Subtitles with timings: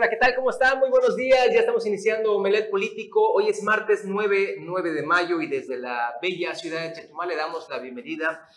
[0.00, 0.34] Hola, ¿qué tal?
[0.34, 0.78] ¿Cómo están?
[0.78, 1.48] Muy buenos días.
[1.52, 3.20] Ya estamos iniciando Omelet Político.
[3.34, 7.36] Hoy es martes 9, 9 de mayo y desde la bella ciudad de Chetumal le
[7.36, 8.48] damos la bienvenida.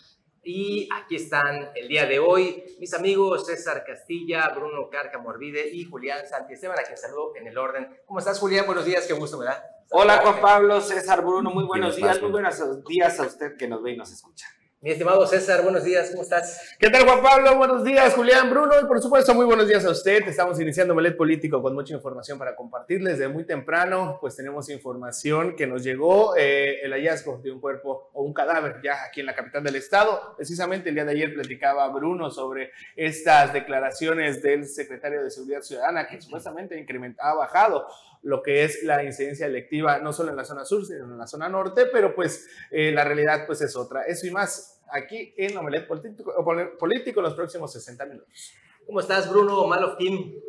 [0.42, 5.84] Y aquí están el día de hoy mis amigos César Castilla, Bruno Carca Morvide y
[5.84, 7.94] Julián Santiesteban, a quien saludo en el orden.
[8.06, 8.64] ¿Cómo estás, Julián?
[8.64, 9.62] Buenos días, qué gusto, ¿verdad?
[9.90, 13.82] Hola, Juan Pablo, César, Bruno, muy buenos días, muy buenos días a usted que nos
[13.82, 14.46] ve y nos escucha.
[14.84, 16.76] Mi estimado César, buenos días, ¿cómo estás?
[16.78, 17.56] ¿Qué tal, Juan Pablo?
[17.56, 20.28] Buenos días, Julián, Bruno, y por supuesto, muy buenos días a usted.
[20.28, 23.18] Estamos iniciando Melet Político con mucha información para compartirles.
[23.18, 28.10] De muy temprano, pues tenemos información que nos llegó, eh, el hallazgo de un cuerpo
[28.12, 30.34] o un cadáver ya aquí en la capital del estado.
[30.36, 36.06] Precisamente el día de ayer platicaba Bruno sobre estas declaraciones del secretario de Seguridad Ciudadana
[36.06, 37.86] que supuestamente incrementaba, ha bajado
[38.24, 41.26] lo que es la incidencia electiva, no solo en la zona sur, sino en la
[41.26, 44.02] zona norte, pero pues eh, la realidad pues es otra.
[44.02, 46.32] Eso y más aquí en Omelet Político,
[46.78, 48.52] Político los próximos 60 minutos.
[48.86, 50.42] ¿Cómo estás, Bruno Malofkin?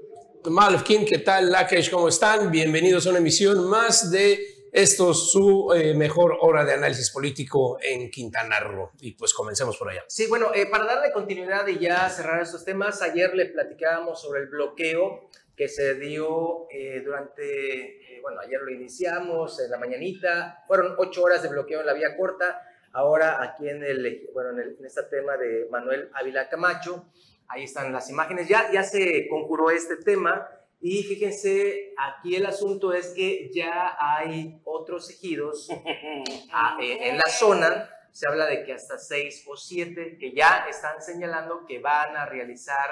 [0.46, 1.52] Malofkin, ¿qué tal?
[1.52, 2.50] Lakesh, ¿cómo están?
[2.50, 8.10] Bienvenidos a una emisión más de esto, su eh, mejor hora de análisis político en
[8.12, 8.92] Quintana Roo.
[9.00, 10.04] Y pues comencemos por allá.
[10.08, 14.42] Sí, bueno, eh, para darle continuidad y ya cerrar estos temas, ayer le platicábamos sobre
[14.42, 20.96] el bloqueo que se dio eh, durante, bueno, ayer lo iniciamos en la mañanita, fueron
[20.98, 22.62] ocho horas de bloqueo en la vía corta,
[22.96, 27.12] Ahora aquí en, el, bueno, en, este tema de Manuel Ávila Camacho,
[27.50, 30.48] ahí están las imágenes, ya, ya se concurrió este tema
[30.80, 35.68] y fíjense, aquí el asunto es que ya hay otros ejidos
[36.54, 40.66] ah, eh, en la zona, se habla de que hasta seis o siete que ya
[40.70, 42.92] están señalando que van a realizar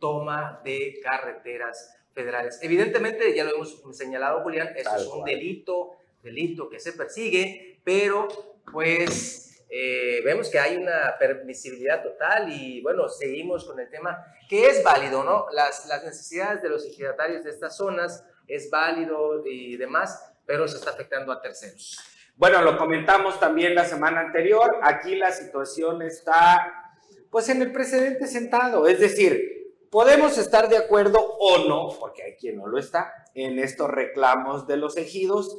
[0.00, 2.58] toma de carreteras federales.
[2.62, 8.28] Evidentemente, ya lo hemos señalado, Julián, eso es un delito, delito que se persigue, pero
[8.72, 14.68] pues eh, vemos que hay una permisibilidad total y bueno, seguimos con el tema que
[14.68, 15.46] es válido, ¿no?
[15.52, 20.76] Las, las necesidades de los ejidatarios de estas zonas es válido y demás, pero se
[20.76, 21.98] está afectando a terceros.
[22.36, 26.92] Bueno, lo comentamos también la semana anterior, aquí la situación está
[27.30, 29.53] pues en el precedente sentado, es decir,
[29.94, 34.66] podemos estar de acuerdo o no, porque hay quien no lo está, en estos reclamos
[34.66, 35.56] de los ejidos,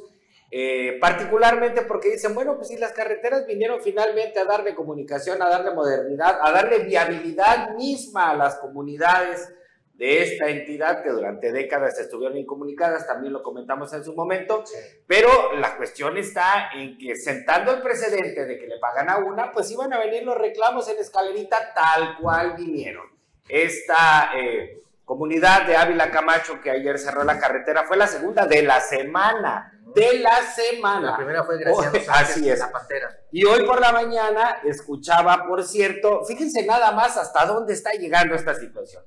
[0.50, 5.48] eh, particularmente porque dicen, bueno, pues si las carreteras vinieron finalmente a darle comunicación, a
[5.48, 9.54] darle modernidad, a darle viabilidad misma a las comunidades
[9.94, 14.64] de esta entidad que durante décadas estuvieron incomunicadas, también lo comentamos en su momento,
[15.06, 19.50] pero la cuestión está en que sentando el precedente de que le pagan a una,
[19.50, 23.15] pues iban a venir los reclamos en escalerita tal cual vinieron.
[23.48, 28.62] Esta eh, comunidad de Ávila Camacho que ayer cerró la carretera fue la segunda de
[28.62, 31.12] la semana de la semana.
[31.12, 32.58] La primera fue gracias Así es.
[32.58, 33.18] La Pantera.
[33.32, 38.34] Y hoy por la mañana escuchaba, por cierto, fíjense nada más hasta dónde está llegando
[38.34, 39.02] esta situación.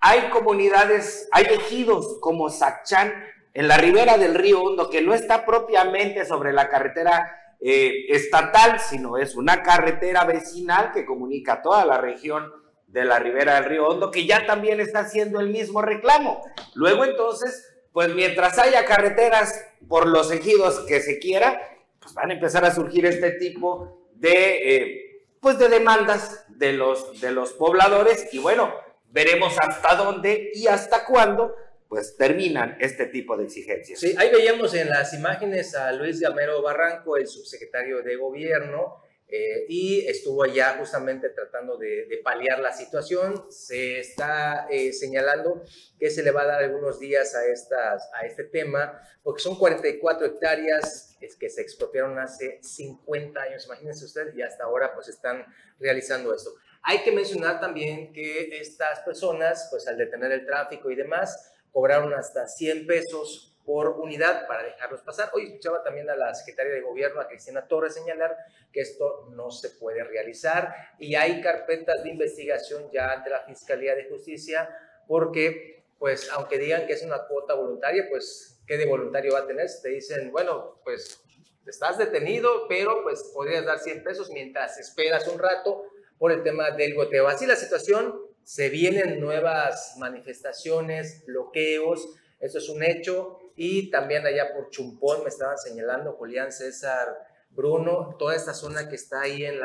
[0.00, 3.12] Hay comunidades, hay ejidos como Sachán
[3.52, 8.78] en la ribera del río Hondo, que no está propiamente sobre la carretera eh, estatal,
[8.78, 12.48] sino es una carretera vecinal que comunica toda la región
[12.88, 16.42] de la ribera del río Hondo, que ya también está haciendo el mismo reclamo.
[16.74, 17.68] Luego entonces
[17.98, 21.60] pues mientras haya carreteras por los ejidos que se quiera,
[21.98, 27.20] pues van a empezar a surgir este tipo de, eh, pues de demandas de los,
[27.20, 28.72] de los pobladores y bueno,
[29.10, 31.54] veremos hasta dónde y hasta cuándo
[31.88, 33.98] pues terminan este tipo de exigencias.
[33.98, 39.66] Sí, ahí veíamos en las imágenes a Luis Gamero Barranco, el subsecretario de gobierno, eh,
[39.68, 43.46] y estuvo allá justamente tratando de, paliar la situación.
[43.50, 45.62] Se está eh, señalando
[45.98, 49.58] que se le va a dar algunos días a, estas, a este tema, porque son
[49.58, 55.44] 44 hectáreas que se expropiaron hace 50 años, imagínense ustedes, y hasta ahora pues están
[55.78, 56.54] realizando esto.
[56.82, 62.14] Hay que mencionar también que estas personas, pues al detener el tráfico y demás, cobraron
[62.14, 65.28] hasta 100 pesos por unidad para dejarlos pasar.
[65.34, 68.34] Hoy escuchaba también a la secretaria de gobierno, a Cristina Torres, señalar
[68.72, 73.94] que esto no se puede realizar y hay carpetas de investigación ya ante la Fiscalía
[73.94, 74.74] de Justicia
[75.06, 79.46] porque, pues, aunque digan que es una cuota voluntaria, pues, ¿qué de voluntario va a
[79.46, 79.68] tener?
[79.82, 81.22] te dicen, bueno, pues,
[81.66, 85.84] estás detenido, pero pues podrías dar 100 pesos mientras esperas un rato
[86.16, 87.28] por el tema del goteo.
[87.28, 92.08] Así la situación, se vienen nuevas manifestaciones, bloqueos,
[92.40, 98.14] eso es un hecho y también allá por Chumpón me estaban señalando Julián César Bruno,
[98.16, 99.58] toda esta zona que está ahí en,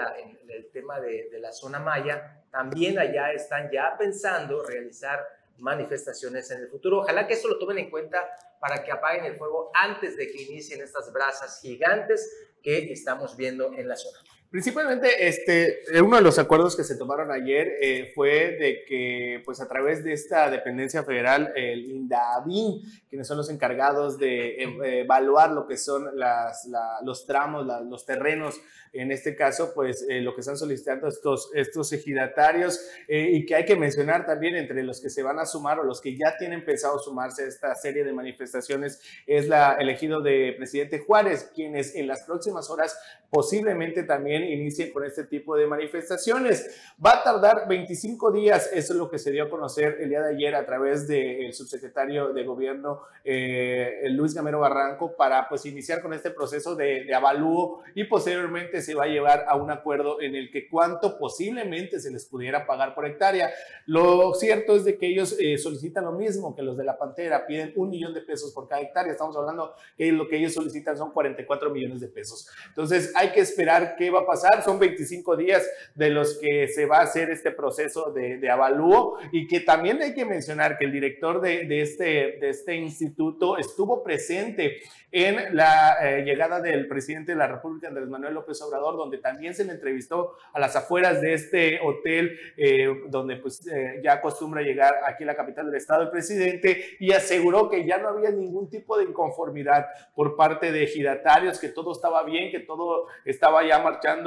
[0.49, 5.23] el tema de, de, la zona maya, también allá están ya pensando realizar
[5.59, 7.01] manifestaciones en el futuro.
[7.01, 8.27] Ojalá que eso lo tomen en cuenta
[8.59, 13.73] para que apaguen el fuego antes de que inicien estas brasas gigantes que estamos viendo
[13.73, 14.17] en la zona.
[14.53, 19.59] Principalmente, este, uno de los acuerdos que se tomaron ayer eh, fue de que, pues
[19.59, 24.61] a través de esta dependencia federal, el INDAVIN, quienes son los encargados de
[25.01, 26.69] evaluar lo que son las,
[27.03, 28.61] los tramos, los terrenos
[28.93, 33.55] en este caso, pues eh, lo que están solicitando estos, estos ejidatarios eh, y que
[33.55, 36.37] hay que mencionar también entre los que se van a sumar o los que ya
[36.37, 41.95] tienen pensado sumarse a esta serie de manifestaciones es la elegido de presidente Juárez, quienes
[41.95, 42.95] en las próximas horas
[43.31, 46.79] posiblemente también inicien con este tipo de manifestaciones.
[47.03, 50.21] Va a tardar 25 días, eso es lo que se dio a conocer el día
[50.21, 56.01] de ayer a través del subsecretario de gobierno eh, Luis Gamero Barranco para pues iniciar
[56.01, 60.21] con este proceso de, de avalúo y posteriormente se va a llevar a un acuerdo
[60.21, 63.51] en el que cuánto posiblemente se les pudiera pagar por hectárea.
[63.85, 67.45] Lo cierto es de que ellos eh, solicitan lo mismo que los de la Pantera,
[67.45, 69.11] piden un millón de pesos por cada hectárea.
[69.11, 72.47] Estamos hablando que lo que ellos solicitan son 44 millones de pesos.
[72.67, 74.32] Entonces hay que esperar qué va a pasar.
[74.63, 79.17] Son 25 días de los que se va a hacer este proceso de, de avalúo
[79.31, 82.03] y que también hay que mencionar que el director de, de este,
[82.39, 84.81] de este instituto estuvo presente
[85.13, 89.53] en la eh, llegada del presidente de la República, Andrés Manuel López Obrador, donde también
[89.53, 94.63] se le entrevistó a las afueras de este hotel, eh, donde pues eh, ya acostumbra
[94.63, 98.31] llegar aquí a la capital del estado el presidente, y aseguró que ya no había
[98.31, 99.85] ningún tipo de inconformidad
[100.15, 104.22] por parte de ejidatarios, que todo estaba bien, que todo estaba ya marchando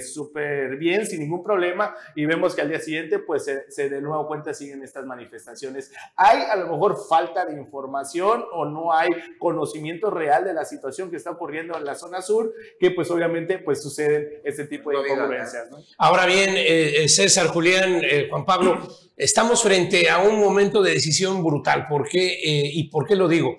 [0.00, 4.00] súper bien, sin ningún problema, y vemos que al día siguiente pues se, se de
[4.00, 5.92] nuevo cuenta siguen estas manifestaciones.
[6.16, 11.10] Hay a lo mejor falta de información o no hay conocimiento real de la situación
[11.10, 14.98] que está ocurriendo en la zona sur, que pues obviamente pues suceden este tipo de
[14.98, 15.68] incongruencias.
[15.98, 20.92] Ahora bien, eh, eh, César, Julián, eh, Juan Pablo, estamos frente a un momento de
[20.92, 21.86] decisión brutal.
[21.88, 22.38] ¿Por qué?
[22.42, 23.58] ¿Y por qué lo digo?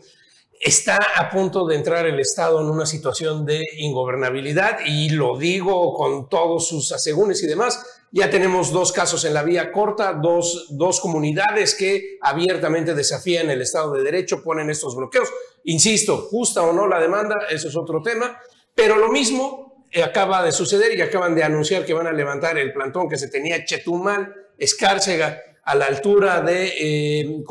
[0.60, 5.94] Está a punto de entrar el Estado en una situación de ingobernabilidad y lo digo
[5.94, 10.68] con todos sus asegúnes y demás ya tenemos dos casos en la vía corta, dos,
[10.70, 15.30] dos comunidades que abiertamente desafían el Estado de Derecho, ponen estos bloqueos.
[15.66, 18.40] Insisto, justa o no la demanda, eso es otro tema,
[18.74, 22.58] pero lo mismo eh, acaba de suceder y acaban de anunciar que van a levantar
[22.58, 27.44] el plantón que se tenía Chetumal, Escárcega, a la altura de eh,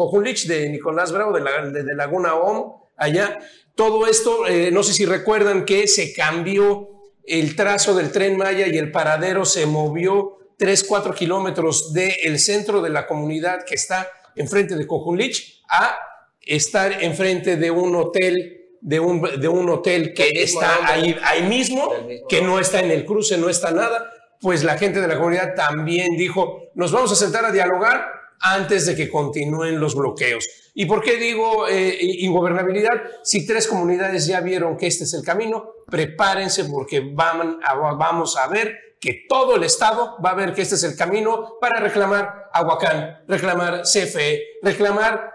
[0.48, 3.38] de Nicolás Bravo, de, la, de, Laguna OM, allá.
[3.74, 6.88] Todo esto, eh, no sé si recuerdan que se cambió
[7.24, 12.80] el trazo del tren Maya y el paradero se movió 3, 4 kilómetros del centro
[12.80, 15.98] de la comunidad que está enfrente de Cojunlich a
[16.40, 21.92] estar enfrente de un hotel de un, de un hotel que está ahí, ahí mismo,
[22.28, 24.08] que no está en el cruce, no está nada,
[24.40, 28.06] pues la gente de la comunidad también dijo, nos vamos a sentar a dialogar
[28.40, 30.46] antes de que continúen los bloqueos.
[30.74, 33.02] ¿Y por qué digo eh, ingobernabilidad?
[33.22, 38.96] Si tres comunidades ya vieron que este es el camino, prepárense porque vamos a ver
[39.00, 43.24] que todo el Estado va a ver que este es el camino para reclamar Aguacán,
[43.26, 45.32] reclamar CFE, reclamar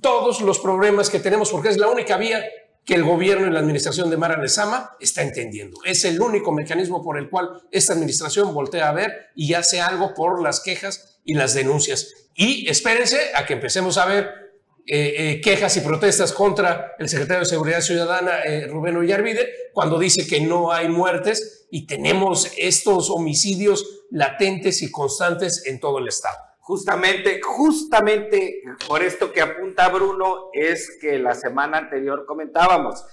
[0.00, 2.44] todos los problemas que tenemos, porque es la única vía
[2.84, 5.78] que el gobierno y la administración de Mara Lezama está entendiendo.
[5.84, 10.14] Es el único mecanismo por el cual esta administración voltea a ver y hace algo
[10.14, 12.12] por las quejas y las denuncias.
[12.34, 14.44] Y espérense a que empecemos a ver
[14.86, 19.98] eh, eh, quejas y protestas contra el secretario de Seguridad Ciudadana, eh, Rubén Ollarvide, cuando
[19.98, 26.08] dice que no hay muertes y tenemos estos homicidios latentes y constantes en todo el
[26.08, 26.36] Estado.
[26.66, 33.04] Justamente, justamente por esto que apunta Bruno es que la semana anterior comentábamos,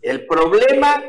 [0.00, 1.02] el problema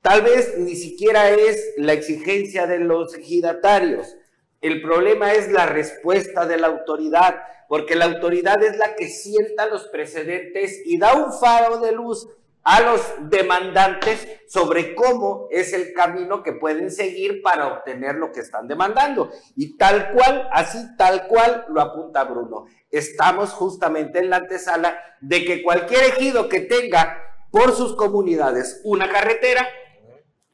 [0.00, 4.16] tal vez ni siquiera es la exigencia de los ejidatarios,
[4.60, 7.36] el problema es la respuesta de la autoridad,
[7.68, 12.26] porque la autoridad es la que sienta los precedentes y da un faro de luz
[12.66, 18.40] a los demandantes sobre cómo es el camino que pueden seguir para obtener lo que
[18.40, 19.30] están demandando.
[19.54, 22.66] Y tal cual, así tal cual lo apunta Bruno.
[22.90, 29.08] Estamos justamente en la antesala de que cualquier ejido que tenga por sus comunidades una
[29.08, 29.68] carretera,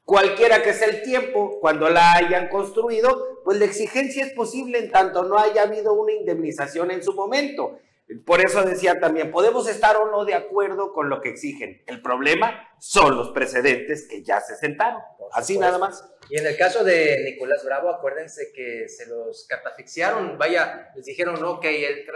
[0.05, 4.91] cualquiera que sea el tiempo cuando la hayan construido, pues la exigencia es posible en
[4.91, 7.79] tanto no haya habido una indemnización en su momento.
[8.25, 11.83] Por eso decía también, podemos estar o no de acuerdo con lo que exigen.
[11.87, 15.01] El problema son los precedentes que ya se sentaron.
[15.33, 16.05] Así nada más.
[16.29, 20.39] Y en el caso de Nicolás Bravo, acuérdense que se los catafixiaron.
[20.39, 22.07] Vaya, les dijeron, no, que el,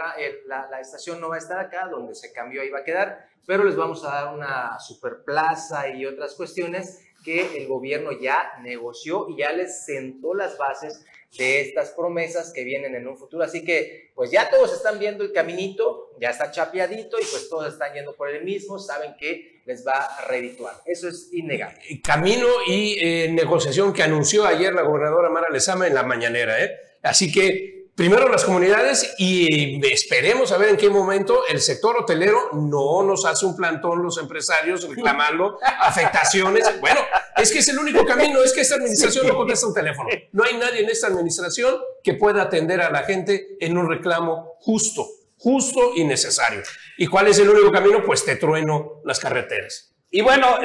[0.47, 3.27] la, la, estación no va a estar acá, donde se cambió ahí va a quedar,
[3.45, 9.27] pero les vamos a dar una superplaza y otras cuestiones que el gobierno ya negoció
[9.29, 11.05] y ya les sentó las bases
[11.37, 13.43] de estas promesas que vienen en un futuro.
[13.43, 17.73] Así que, pues ya todos están viendo el caminito, ya está chapeadito y pues todos
[17.73, 20.75] están yendo por el mismo, saben que les va a redituar.
[20.85, 21.79] Eso es innegable.
[22.03, 26.63] Camino y eh, negociación que anunció ayer la gobernadora Mara Lezama en la mañanera.
[26.63, 26.71] ¿eh?
[27.03, 32.51] Así que primero las comunidades y esperemos a ver en qué momento el sector hotelero
[32.53, 36.79] no nos hace un plantón los empresarios reclamando afectaciones.
[36.79, 37.01] Bueno,
[37.35, 40.09] es que es el único camino, es que esta administración no contesta un teléfono.
[40.31, 44.57] No hay nadie en esta administración que pueda atender a la gente en un reclamo
[44.59, 45.07] justo,
[45.39, 46.61] justo y necesario.
[46.99, 48.03] ¿Y cuál es el único camino?
[48.05, 49.95] Pues te trueno las carreteras.
[50.11, 50.59] Y bueno,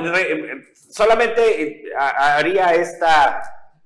[0.91, 3.43] solamente eh, haría esta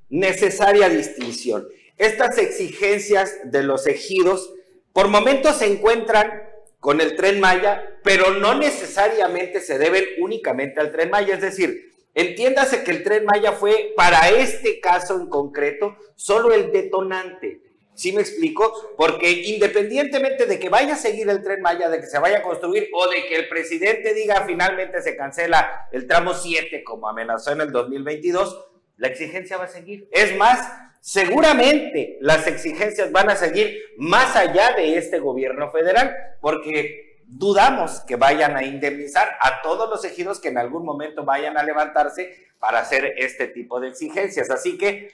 [0.08, 1.68] necesaria distinción.
[1.96, 4.52] Estas exigencias de los ejidos
[4.92, 6.42] por momentos se encuentran
[6.80, 11.34] con el tren Maya, pero no necesariamente se deben únicamente al tren Maya.
[11.34, 16.70] Es decir, entiéndase que el tren Maya fue para este caso en concreto solo el
[16.70, 17.62] detonante.
[17.94, 18.94] ¿Sí me explico?
[18.98, 22.42] Porque independientemente de que vaya a seguir el tren Maya, de que se vaya a
[22.42, 27.52] construir o de que el presidente diga finalmente se cancela el tramo 7 como amenazó
[27.52, 28.66] en el 2022,
[28.98, 30.08] la exigencia va a seguir.
[30.12, 30.60] Es más,
[31.06, 38.16] Seguramente las exigencias van a seguir más allá de este gobierno federal, porque dudamos que
[38.16, 42.80] vayan a indemnizar a todos los ejidos que en algún momento vayan a levantarse para
[42.80, 44.50] hacer este tipo de exigencias.
[44.50, 45.12] Así que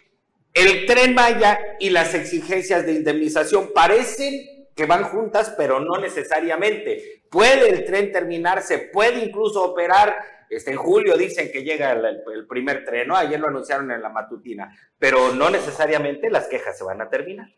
[0.54, 7.22] el tren Maya y las exigencias de indemnización parecen que van juntas, pero no necesariamente.
[7.28, 10.16] Puede el tren terminarse, puede incluso operar
[10.56, 13.16] este, en julio dicen que llega el, primer tren, ¿no?
[13.16, 17.48] Ayer lo anunciaron en la matutina, pero no necesariamente las quejas se van a terminar.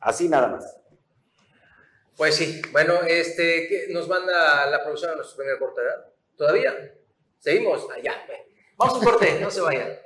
[0.00, 0.78] Así nada más.
[2.16, 5.80] Pues sí, bueno, este, nos manda la producción a nuestro primer corte.
[6.36, 6.94] ¿Todavía?
[7.38, 7.88] ¿Seguimos?
[7.90, 8.14] Allá.
[8.76, 9.98] Vamos a un corte, no se vayan.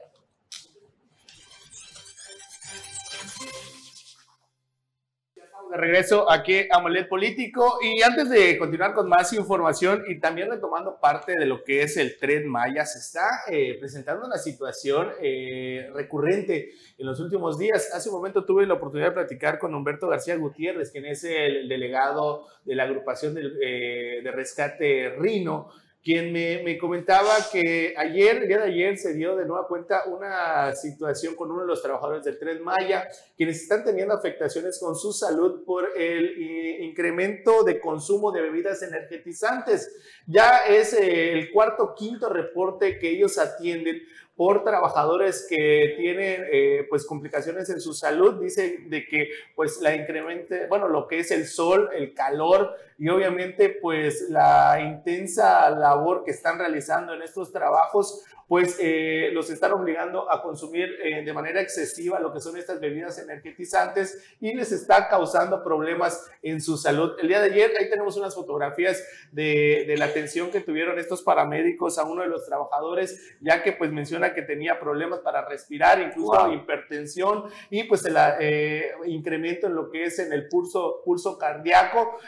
[5.73, 10.99] Regreso aquí a Molet Político y antes de continuar con más información y también retomando
[11.01, 15.91] parte de lo que es el tren Maya, se está eh, presentando una situación eh,
[15.95, 17.91] recurrente en los últimos días.
[17.95, 21.69] Hace un momento tuve la oportunidad de platicar con Humberto García Gutiérrez, quien es el
[21.69, 25.71] delegado de la agrupación eh, de rescate Rino
[26.03, 30.75] quien me, comentaba que ayer, el día de ayer, se dio de nueva cuenta una
[30.75, 35.13] situación con uno de los trabajadores del Tren Maya, quienes están teniendo afectaciones con su
[35.13, 40.23] salud por el incremento de consumo de bebidas energetizantes.
[40.27, 44.01] Ya es eh, el cuarto, quinto reporte que ellos atienden
[44.39, 49.97] por trabajadores que tienen eh, pues complicaciones en su salud, dice de que pues la
[49.97, 56.25] incremente, bueno, lo que es el sol, el calor y obviamente pues la intensa labor
[56.25, 61.33] que están realizando en estos trabajos pues eh, los están obligando a consumir eh, de
[61.35, 66.79] manera excesiva lo que son estas bebidas energetizantes y les está causando problemas en su
[66.79, 67.13] salud.
[67.21, 71.23] El día de ayer ahí tenemos unas fotografías de, de la atención que tuvieron estos
[71.23, 76.01] paramédicos a uno de los trabajadores, ya que pues menciona que tenía problemas para respirar,
[76.01, 81.37] incluso hipertensión y pues el eh, incremento en lo que es en el pulso, pulso
[81.37, 82.19] cardíaco.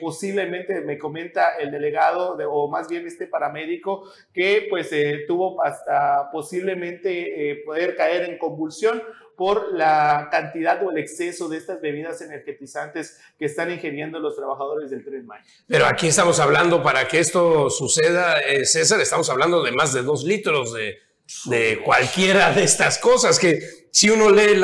[0.00, 4.90] Posiblemente me comenta el delegado de, o más bien este paramédico que pues
[5.26, 9.02] tuvo hasta posiblemente eh, poder caer en convulsión
[9.36, 14.90] por la cantidad o el exceso de estas bebidas energetizantes que están ingiriendo los trabajadores
[14.90, 15.44] del Tren Maya.
[15.66, 20.02] Pero aquí estamos hablando, para que esto suceda, eh, César, estamos hablando de más de
[20.02, 20.98] dos litros de,
[21.46, 23.60] de cualquiera de estas cosas, que
[23.90, 24.60] si uno lee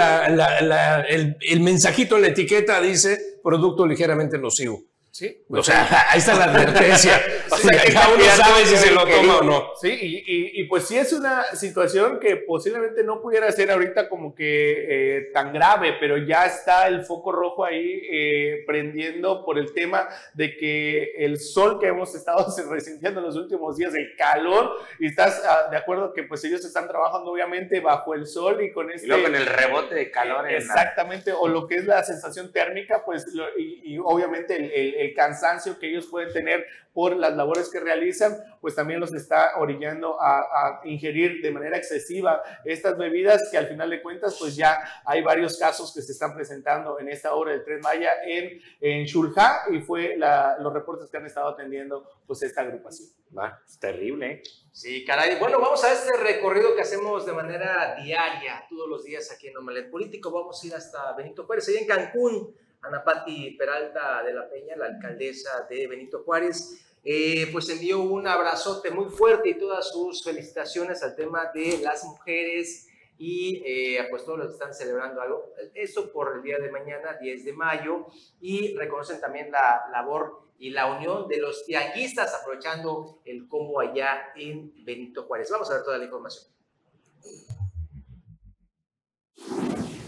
[1.08, 4.84] el, el mensajito en la etiqueta dice producto ligeramente nocivo.
[5.18, 5.44] Sí.
[5.48, 7.20] O sea, ahí está la advertencia.
[7.50, 9.70] o sea, cada uno sabe si se lo toma o no.
[9.80, 14.32] Sí, y, y, pues sí es una situación que posiblemente no pudiera ser ahorita como
[14.32, 19.72] que eh, tan grave, pero ya está el foco rojo ahí eh, prendiendo por el
[19.72, 24.70] tema de que el sol que hemos estado resintiendo en los últimos días, el calor,
[25.00, 28.70] y estás ah, de acuerdo que pues ellos están trabajando obviamente bajo el sol y
[28.70, 29.06] con este...
[29.06, 30.48] Y luego con el rebote de calor.
[30.48, 35.78] exactamente, o lo que es la sensación térmica, pues, y, y obviamente el el cansancio
[35.78, 40.80] que ellos pueden tener por las labores que realizan, pues también los está orillando a,
[40.84, 45.58] ingerir de manera excesiva estas bebidas que al final de cuentas, pues ya hay varios
[45.58, 49.80] casos que se están presentando en esta obra del Tren Maya en, en Shulja y
[49.80, 53.08] fue los reportes que han estado atendiendo pues esta agrupación.
[53.36, 54.32] Va, es terrible.
[54.32, 54.42] ¿eh?
[54.72, 55.38] Sí, caray.
[55.38, 59.56] Bueno, vamos a este recorrido que hacemos de manera diaria, todos los días aquí en
[59.56, 60.30] Omelet Político.
[60.30, 64.76] Vamos a ir hasta Benito Juárez, ahí en Cancún Ana Patti Peralta de la Peña,
[64.76, 70.22] la alcaldesa de Benito Juárez, eh, pues envió un abrazote muy fuerte y todas sus
[70.22, 75.52] felicitaciones al tema de las mujeres y eh, pues todos los que están celebrando algo,
[75.74, 78.06] eso por el día de mañana, 10 de mayo,
[78.40, 84.32] y reconocen también la labor y la unión de los tianguistas aprovechando el combo allá
[84.36, 85.50] en Benito Juárez.
[85.50, 86.57] Vamos a ver toda la información.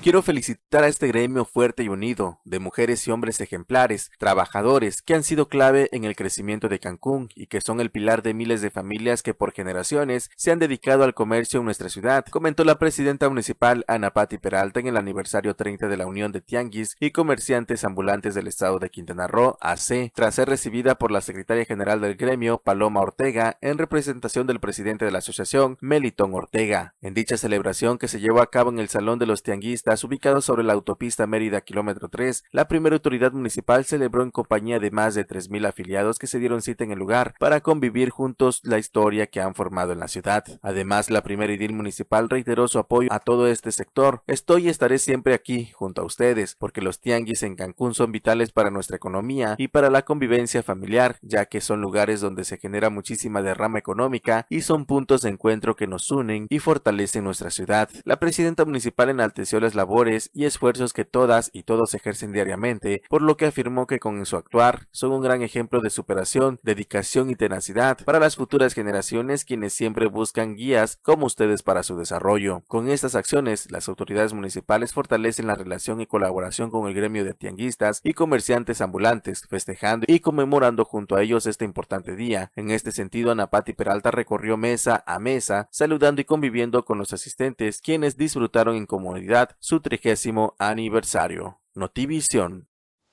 [0.03, 5.13] Quiero felicitar a este gremio fuerte y unido, de mujeres y hombres ejemplares, trabajadores, que
[5.13, 8.63] han sido clave en el crecimiento de Cancún y que son el pilar de miles
[8.63, 12.79] de familias que por generaciones se han dedicado al comercio en nuestra ciudad, comentó la
[12.79, 17.11] presidenta municipal Ana Patti Peralta en el aniversario 30 de la Unión de Tianguis y
[17.11, 22.01] Comerciantes Ambulantes del Estado de Quintana Roo, AC, tras ser recibida por la secretaria general
[22.01, 26.95] del gremio, Paloma Ortega, en representación del presidente de la asociación, Melitón Ortega.
[27.03, 30.41] En dicha celebración que se llevó a cabo en el Salón de los Tianguistas, ubicado
[30.41, 35.15] sobre la autopista Mérida kilómetro 3, la primera autoridad municipal celebró en compañía de más
[35.15, 39.27] de 3.000 afiliados que se dieron cita en el lugar para convivir juntos la historia
[39.27, 40.45] que han formado en la ciudad.
[40.63, 44.23] Además, la primera edil municipal reiteró su apoyo a todo este sector.
[44.27, 48.53] Estoy y estaré siempre aquí, junto a ustedes, porque los tianguis en Cancún son vitales
[48.53, 52.91] para nuestra economía y para la convivencia familiar, ya que son lugares donde se genera
[52.91, 57.89] muchísima derrama económica y son puntos de encuentro que nos unen y fortalecen nuestra ciudad.
[58.05, 63.23] La presidenta municipal enalteció las labores y esfuerzos que todas y todos ejercen diariamente, por
[63.23, 67.35] lo que afirmó que con su actuar son un gran ejemplo de superación, dedicación y
[67.35, 72.63] tenacidad para las futuras generaciones quienes siempre buscan guías como ustedes para su desarrollo.
[72.69, 77.33] Con estas acciones, las autoridades municipales fortalecen la relación y colaboración con el gremio de
[77.33, 82.53] tianguistas y comerciantes ambulantes, festejando y conmemorando junto a ellos este importante día.
[82.55, 87.81] En este sentido, Anapati Peralta recorrió mesa a mesa, saludando y conviviendo con los asistentes,
[87.81, 91.61] quienes disfrutaron en comunidad su trigésimo aniversario.
[91.75, 92.67] Notivisión.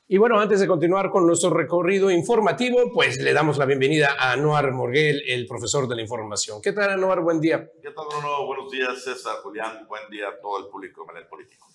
[0.07, 4.31] Y bueno, antes de continuar con nuestro recorrido informativo, pues le damos la bienvenida a
[4.31, 6.59] Anuar Morguel, el profesor de la información.
[6.59, 7.21] ¿Qué tal, Anuar?
[7.21, 7.69] Buen día.
[7.83, 8.47] ¿Qué tal, Bruno?
[8.47, 9.85] Buenos días, César, Julián.
[9.87, 11.67] Buen día a todo el público de político.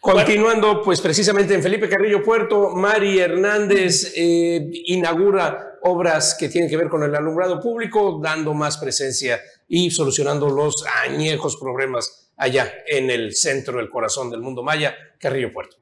[0.00, 6.76] Continuando, pues precisamente en Felipe Carrillo Puerto, Mari Hernández eh, inaugura obras que tienen que
[6.76, 13.10] ver con el alumbrado público, dando más presencia y solucionando los añejos problemas allá en
[13.10, 15.76] el centro, el corazón del mundo maya, Carrillo Puerto.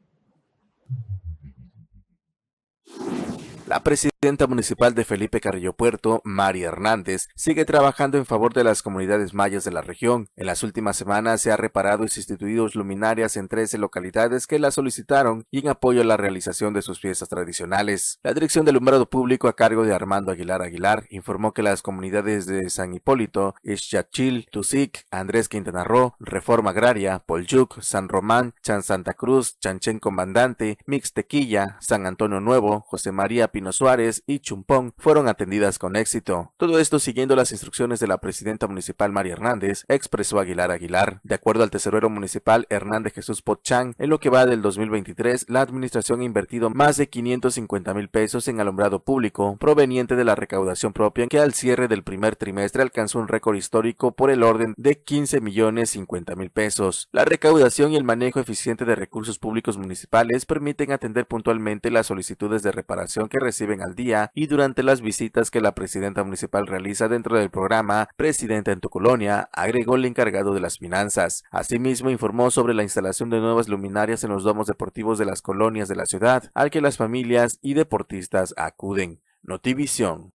[3.67, 3.83] La
[4.23, 9.35] presidenta municipal de Felipe Carrillo Puerto, María Hernández, sigue trabajando en favor de las comunidades
[9.35, 10.29] mayas de la región.
[10.37, 14.71] En las últimas semanas se ha reparado y sustituido luminarias en 13 localidades que la
[14.71, 18.21] solicitaron y en apoyo a la realización de sus fiestas tradicionales.
[18.23, 22.47] La Dirección del Alumbrado Público a cargo de Armando Aguilar Aguilar informó que las comunidades
[22.47, 29.15] de San Hipólito, Ixchachil, Tusic, Andrés Quintana Roo, Reforma Agraria, Polyuc, San Román, Chan Santa
[29.15, 35.79] Cruz, Chanchen Comandante, Mixtequilla, San Antonio Nuevo, José María Pino Suárez y Chumpón fueron atendidas
[35.79, 36.53] con éxito.
[36.57, 41.21] Todo esto siguiendo las instrucciones de la presidenta municipal María Hernández, expresó Aguilar Aguilar.
[41.23, 45.61] De acuerdo al tesorero municipal Hernández Jesús Pochán, en lo que va del 2023, la
[45.61, 50.93] administración ha invertido más de 550 mil pesos en alumbrado público, proveniente de la recaudación
[50.93, 55.01] propia, que al cierre del primer trimestre alcanzó un récord histórico por el orden de
[55.01, 57.09] 15 millones 50 mil pesos.
[57.13, 62.63] La recaudación y el manejo eficiente de recursos públicos municipales permiten atender puntualmente las solicitudes
[62.63, 64.02] de reparación que reciben al día
[64.35, 68.89] y durante las visitas que la presidenta municipal realiza dentro del programa Presidenta en tu
[68.89, 71.45] colonia, agregó el encargado de las finanzas.
[71.51, 75.89] Asimismo, informó sobre la instalación de nuevas luminarias en los domos deportivos de las colonias
[75.89, 79.21] de la ciudad, al que las familias y deportistas acuden.
[79.43, 80.33] Notivisión.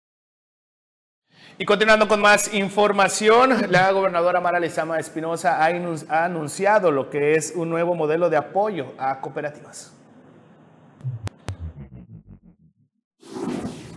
[1.58, 7.54] Y continuando con más información, la gobernadora Mara Lezama Espinosa ha anunciado lo que es
[7.56, 9.97] un nuevo modelo de apoyo a cooperativas.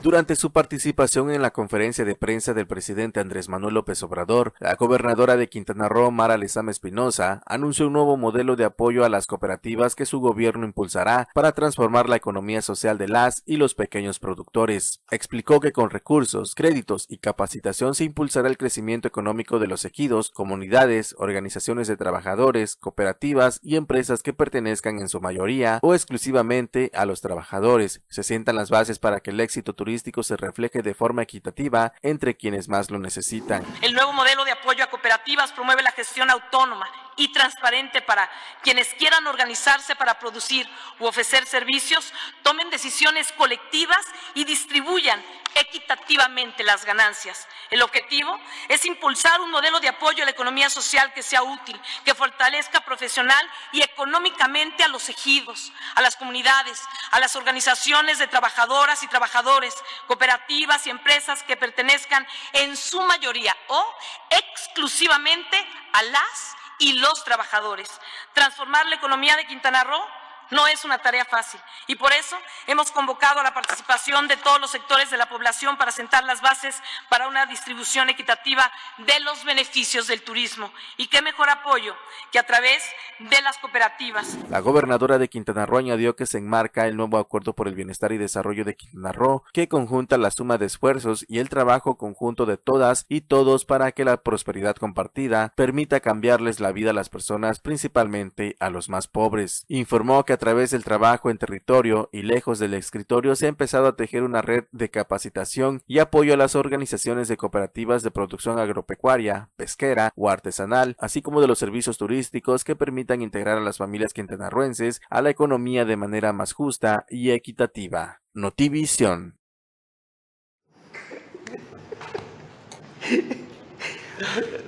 [0.03, 4.75] Durante su participación en la conferencia de prensa del presidente Andrés Manuel López Obrador, la
[4.77, 9.27] gobernadora de Quintana Roo, Mara Lezama Espinosa, anunció un nuevo modelo de apoyo a las
[9.27, 14.19] cooperativas que su gobierno impulsará para transformar la economía social de las y los pequeños
[14.19, 15.03] productores.
[15.11, 20.31] Explicó que con recursos, créditos y capacitación se impulsará el crecimiento económico de los ejidos,
[20.31, 27.05] comunidades, organizaciones de trabajadores, cooperativas y empresas que pertenezcan en su mayoría o exclusivamente a
[27.05, 28.01] los trabajadores.
[28.09, 29.90] Se sientan las bases para que el éxito turístico
[30.23, 33.65] se refleje de forma equitativa entre quienes más lo necesitan.
[33.83, 38.31] El nuevo modelo de apoyo a cooperativas promueve la gestión autónoma y transparente para
[38.63, 40.69] quienes quieran organizarse para producir
[40.99, 45.23] u ofrecer servicios, tomen decisiones colectivas y distribuyan
[45.55, 47.49] equitativamente las ganancias.
[47.71, 51.81] El objetivo es impulsar un modelo de apoyo a la economía social que sea útil,
[52.05, 58.27] que fortalezca profesional y económicamente a los ejidos, a las comunidades, a las organizaciones de
[58.27, 59.75] trabajadoras y trabajadores,
[60.07, 63.95] cooperativas y empresas que pertenezcan en su mayoría o
[64.31, 67.89] exclusivamente a las y los trabajadores.
[68.33, 70.05] Transformar la economía de Quintana Roo
[70.51, 72.37] no es una tarea fácil y por eso
[72.67, 76.41] hemos convocado a la participación de todos los sectores de la población para sentar las
[76.41, 80.71] bases para una distribución equitativa de los beneficios del turismo.
[80.97, 81.95] Y qué mejor apoyo
[82.33, 82.83] que a través
[83.19, 84.39] de las cooperativas.
[84.49, 88.13] La gobernadora de Quintana Roo añadió que se enmarca el nuevo acuerdo por el bienestar
[88.13, 92.47] y desarrollo de Quintana Roo, que conjunta la suma de esfuerzos y el trabajo conjunto
[92.47, 97.09] de todas y todos para que la prosperidad compartida permita cambiarles la vida a las
[97.09, 99.65] personas, principalmente a los más pobres.
[99.69, 103.87] Informó que a través del trabajo en territorio y lejos del escritorio se ha empezado
[103.87, 108.59] a tejer una red de capacitación y apoyo a las organizaciones de cooperativas de producción
[108.59, 113.79] agropecuaria, pesquera o artesanal, así como de los servicios turísticos que permitan integrar a las
[113.79, 118.23] familias quintanarruenses a la economía de manera más justa y equitativa.
[118.33, 119.39] Notivisión.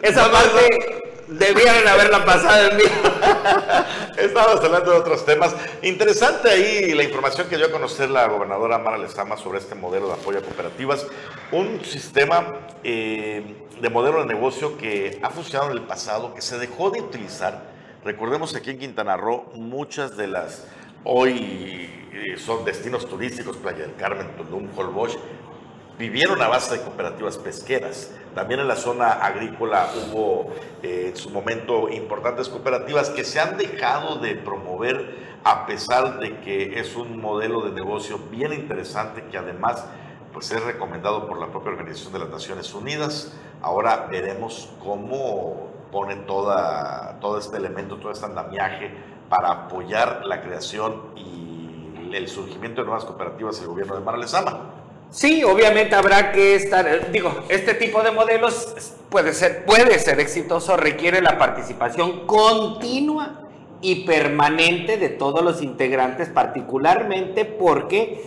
[0.02, 1.01] Esa parte
[1.38, 2.82] debieron haberla pasado en mí.
[4.16, 5.54] Estábamos hablando de otros temas.
[5.82, 10.08] Interesante ahí la información que dio a conocer la gobernadora Mara Lezama sobre este modelo
[10.08, 11.06] de apoyo a cooperativas.
[11.50, 16.58] Un sistema eh, de modelo de negocio que ha funcionado en el pasado, que se
[16.58, 17.72] dejó de utilizar.
[18.04, 20.66] Recordemos que aquí en Quintana Roo muchas de las
[21.04, 25.16] hoy eh, son destinos turísticos, Playa del Carmen, Tulum, Holbox,
[25.98, 28.10] vivieron a base de cooperativas pesqueras.
[28.34, 33.58] También en la zona agrícola hubo eh, en su momento importantes cooperativas que se han
[33.58, 39.36] dejado de promover a pesar de que es un modelo de negocio bien interesante que
[39.36, 39.84] además
[40.32, 43.36] pues es recomendado por la propia Organización de las Naciones Unidas.
[43.60, 48.90] Ahora veremos cómo pone toda, todo este elemento, todo este andamiaje
[49.28, 54.81] para apoyar la creación y el surgimiento de nuevas cooperativas del gobierno de Mara Lezama.
[55.12, 60.74] Sí, obviamente habrá que estar, digo, este tipo de modelos puede ser, puede ser exitoso,
[60.78, 63.42] requiere la participación continua
[63.82, 68.24] y permanente de todos los integrantes, particularmente porque,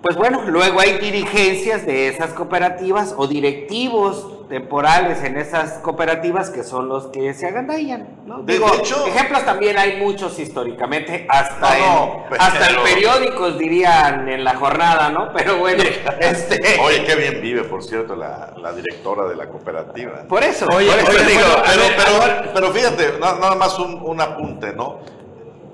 [0.00, 6.62] pues bueno, luego hay dirigencias de esas cooperativas o directivos temporales en esas cooperativas que
[6.64, 8.38] son los que se agandallan, ¿no?
[8.42, 11.86] De Digo, hecho- ejemplos también hay muchos históricamente, hasta, No,
[12.30, 15.30] no, en, hasta en pero- periódicos dirían en la jornada, ¿no?
[15.36, 15.82] Pero bueno,
[16.20, 16.78] este...
[16.80, 20.22] Oye, qué bien vive, por cierto, la, la directora de la cooperativa.
[20.28, 21.96] Por eso, Oye, por eso oye, digo, bueno, a Pero, ver,
[22.42, 24.98] pero, pero fíjate, na- nada más un, un apunte, ¿no?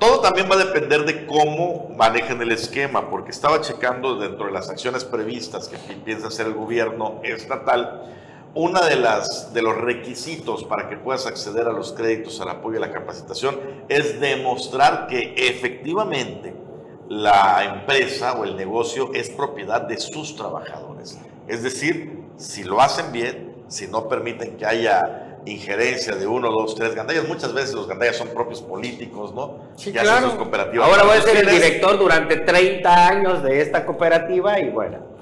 [0.00, 4.52] Todo también va a depender de cómo manejen el esquema, porque estaba checando dentro de
[4.52, 8.02] las acciones previstas que pi- piensa hacer el gobierno estatal,
[8.54, 12.74] una de las de los requisitos para que puedas acceder a los créditos, al apoyo
[12.74, 16.54] y a la capacitación es demostrar que efectivamente
[17.08, 21.18] la empresa o el negocio es propiedad de sus trabajadores.
[21.48, 26.74] Es decir, si lo hacen bien, si no permiten que haya injerencia de uno, dos,
[26.74, 29.58] tres gandallas, muchas veces los gandallas son propios políticos, ¿no?
[29.76, 30.30] Sí, claro.
[30.30, 30.88] sus cooperativas.
[30.88, 35.13] Ahora voy a ser el director durante 30 años de esta cooperativa y bueno,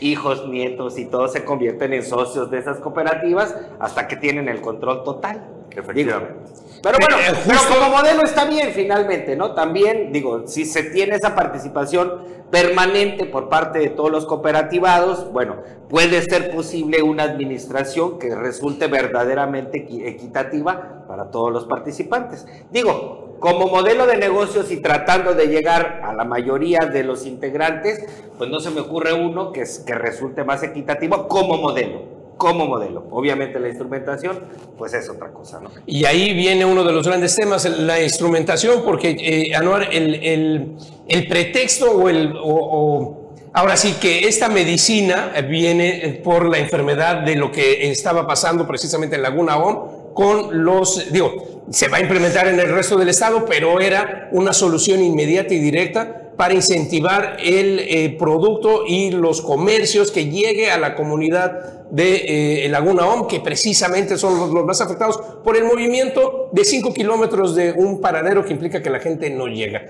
[0.00, 4.60] hijos, nietos y todos se convierten en socios de esas cooperativas hasta que tienen el
[4.60, 5.46] control total.
[5.76, 6.34] Efectivamente.
[6.34, 9.52] Digo, pero bueno, Eh, pero justo- como modelo está bien finalmente, ¿no?
[9.54, 15.56] También, digo, si se tiene esa participación permanente por parte de todos los cooperativados, bueno,
[15.88, 22.46] puede ser posible una administración que resulte verdaderamente equi- equitativa para todos los participantes.
[22.72, 28.04] Digo, como modelo de negocios y tratando de llegar a la mayoría de los integrantes,
[28.38, 32.20] pues no se me ocurre uno que, es- que resulte más equitativo como modelo.
[32.36, 33.06] Como modelo.
[33.10, 34.38] Obviamente la instrumentación,
[34.78, 35.70] pues es otra cosa, ¿no?
[35.86, 40.76] Y ahí viene uno de los grandes temas, la instrumentación, porque, eh, Anuar, el, el-
[41.08, 42.34] el pretexto o el...
[42.36, 48.26] o- o- ahora sí que esta medicina viene por la enfermedad de lo que estaba
[48.26, 51.12] pasando precisamente en Laguna OM con los...
[51.12, 55.54] Digo, se va a implementar en el resto del estado, pero era una solución inmediata
[55.54, 61.86] y directa para incentivar el eh, producto y los comercios que llegue a la comunidad
[61.90, 66.64] de eh, Laguna OM, que precisamente son los, los más afectados por el movimiento de
[66.64, 69.84] 5 kilómetros de un paradero que implica que la gente no llega.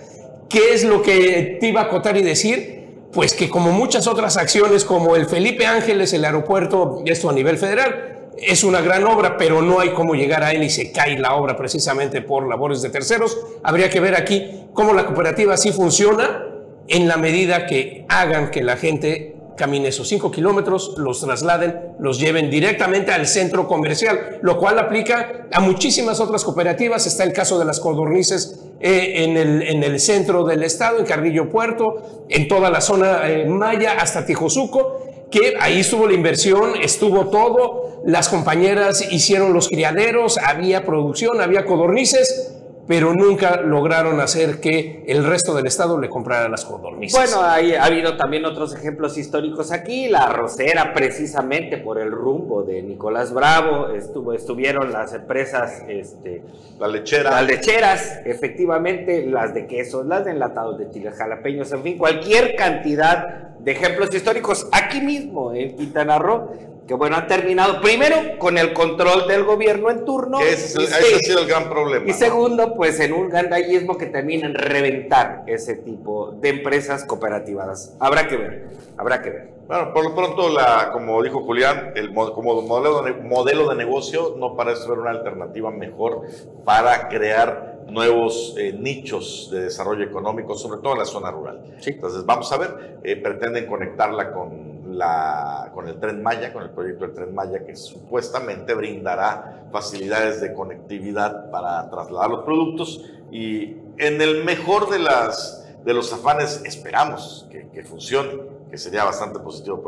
[0.48, 3.06] ¿Qué es lo que te iba a acotar y decir?
[3.12, 7.58] Pues que como muchas otras acciones, como el Felipe Ángeles, el aeropuerto, esto a nivel
[7.58, 11.18] federal, es una gran obra, pero no hay cómo llegar a él y se cae
[11.18, 13.38] la obra precisamente por labores de terceros.
[13.62, 16.46] Habría que ver aquí cómo la cooperativa sí funciona
[16.88, 22.18] en la medida que hagan que la gente camine esos cinco kilómetros, los trasladen, los
[22.18, 27.06] lleven directamente al centro comercial, lo cual aplica a muchísimas otras cooperativas.
[27.06, 31.04] Está el caso de las codornices eh, en, el, en, el, centro del estado, en
[31.04, 36.72] Carrillo Puerto, en toda la zona eh, maya hasta Tijosuco, que ahí estuvo la inversión,
[36.82, 44.60] estuvo todo, las compañeras hicieron los criaderos, había producción, había codornices, pero nunca lograron hacer
[44.60, 47.18] que el resto del Estado le comprara las codornices.
[47.18, 50.08] Bueno, hay, ha habido también otros ejemplos históricos aquí.
[50.08, 56.42] La arrocera, precisamente por el rumbo de Nicolás Bravo, estuvo, estuvieron las empresas, este,
[56.78, 57.30] la lechera.
[57.30, 62.56] las lecheras, efectivamente, las de quesos, las de enlatados de chiles jalapeños, en fin, cualquier
[62.56, 66.48] cantidad de ejemplos históricos aquí mismo en Quintana Roo
[66.90, 70.40] que bueno, han terminado primero con el control del gobierno en turno.
[70.40, 72.04] Ese, ese ha sido el gran problema.
[72.04, 77.94] Y segundo, pues en un gandallismo que termina en reventar ese tipo de empresas cooperativas.
[78.00, 79.50] Habrá que ver, habrá que ver.
[79.68, 84.34] Bueno, por lo pronto, la, como dijo Julián, el como modelo de, modelo de negocio
[84.36, 86.22] no parece ser una alternativa mejor
[86.64, 91.62] para crear nuevos eh, nichos de desarrollo económico, sobre todo en la zona rural.
[91.86, 96.70] Entonces, vamos a ver, eh, pretenden conectarla con la, con el tren Maya, con el
[96.70, 103.76] proyecto del tren Maya, que supuestamente brindará facilidades de conectividad para trasladar los productos y
[103.98, 109.40] en el mejor de, las, de los afanes esperamos que, que funcione que sería bastante
[109.40, 109.82] positivo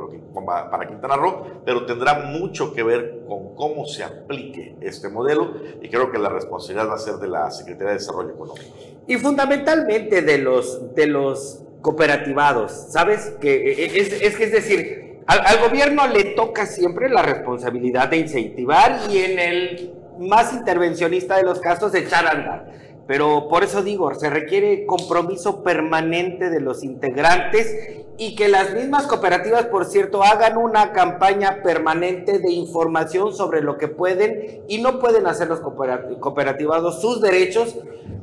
[0.70, 5.88] para Quintana Roo, pero tendrá mucho que ver con cómo se aplique este modelo y
[5.88, 8.70] creo que la responsabilidad va a ser de la Secretaría de Desarrollo Económico.
[9.06, 13.35] Y fundamentalmente de los, de los cooperativados, ¿sabes?
[13.40, 19.01] Que es, es que es decir, al, gobierno le toca siempre la responsabilidad de incentivar
[19.11, 22.73] y en el más intervencionista de los casos echar a andar.
[23.06, 29.06] Pero por eso digo, se requiere compromiso permanente de los integrantes y que las mismas
[29.06, 34.98] cooperativas, por cierto, hagan una campaña permanente de información sobre lo que pueden y no
[34.98, 37.76] pueden hacer los cooperativados sus derechos,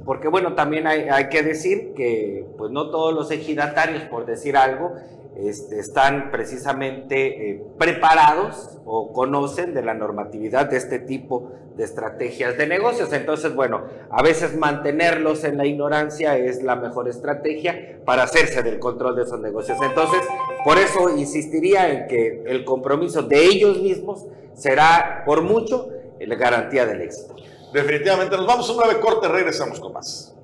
[0.05, 4.93] porque bueno, también hay, que decir que pues no todos los ejidatarios, por decir algo,
[5.41, 12.57] este, están precisamente eh, preparados o conocen de la normatividad de este tipo de estrategias
[12.57, 13.13] de negocios.
[13.13, 18.79] Entonces, bueno, a veces mantenerlos en la ignorancia es la mejor estrategia para hacerse del
[18.79, 19.77] control de esos negocios.
[19.81, 20.21] Entonces,
[20.63, 26.85] por eso insistiría en que el compromiso de ellos mismos será, por mucho, la garantía
[26.85, 27.35] del éxito.
[27.73, 30.35] Definitivamente, nos vamos a un breve corte, regresamos con más.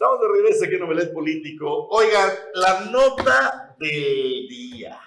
[0.00, 1.88] Estamos de regreso aquí en Novelet Político.
[1.90, 4.98] Oigan, la nota del día.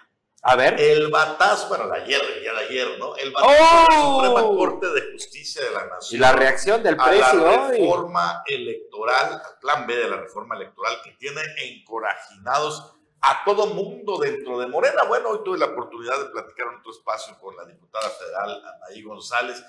[0.43, 0.79] A ver.
[0.79, 3.15] El batazo, bueno, de ayer, el día de ayer, ¿no?
[3.15, 4.23] El batazo de la ¡Oh!
[4.23, 6.15] Suprema Corte de Justicia de la Nación.
[6.15, 7.25] Y la reacción del precio.
[7.25, 13.43] A la reforma electoral, al plan B de la reforma electoral, que tiene encorajinados a
[13.45, 15.05] todo mundo dentro de Morena.
[15.07, 19.01] Bueno, hoy tuve la oportunidad de platicar en otro espacio con la diputada federal Anaí
[19.01, 19.63] González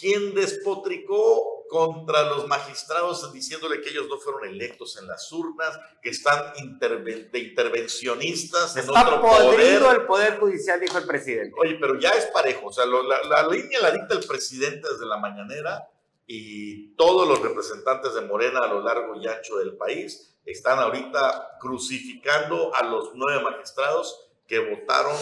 [0.00, 6.10] quien despotricó contra los magistrados diciéndole que ellos no fueron electos en las urnas, que
[6.10, 9.80] están de intervencionistas en Está otro poder.
[9.94, 11.54] el poder judicial, dijo el presidente.
[11.60, 15.06] Oye, pero ya es parejo, o sea, la, la línea la dicta el presidente desde
[15.06, 15.88] la mañanera
[16.26, 21.56] y todos los representantes de Morena a lo largo y ancho del país están ahorita
[21.60, 25.16] crucificando a los nueve magistrados que votaron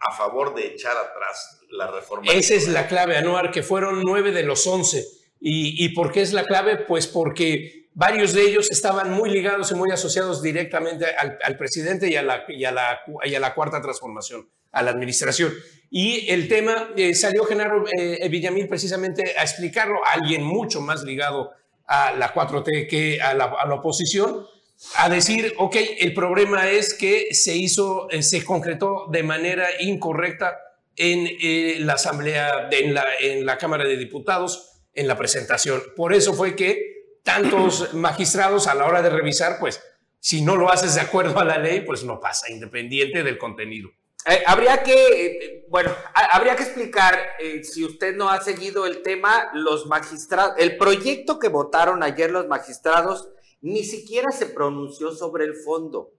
[0.00, 2.32] a favor de echar atrás la reforma.
[2.32, 5.06] Esa es la clave, Anuar, que fueron nueve de los once.
[5.46, 6.78] ¿Y, ¿Y por qué es la clave?
[6.78, 12.16] Pues porque varios de ellos estaban muy ligados y muy asociados directamente al, presidente y
[12.16, 15.52] a, la, y, a la, y a, la, cuarta transformación, a la administración.
[15.90, 21.04] Y el tema eh, salió Genaro eh, Villamil precisamente a explicarlo, a alguien mucho más
[21.04, 21.50] ligado
[21.86, 24.46] a la 4T que a la, a la oposición,
[24.96, 30.58] a decir, ok, el problema es que se hizo, eh, se concretó de manera incorrecta
[30.96, 35.82] en eh, la Asamblea, en, la, en la Cámara de Diputados, en la presentación.
[35.96, 39.82] Por eso fue que tantos magistrados a la hora de revisar, pues
[40.20, 43.90] si no lo haces de acuerdo a la ley, pues no pasa, independiente del contenido.
[44.26, 47.18] Eh, habría que, bueno, habría que explicar,
[47.62, 52.46] si usted no ha seguido el tema, los magistrados, el proyecto que votaron ayer los
[52.46, 53.28] magistrados
[53.60, 56.12] ni siquiera se pronunció sobre el fondo.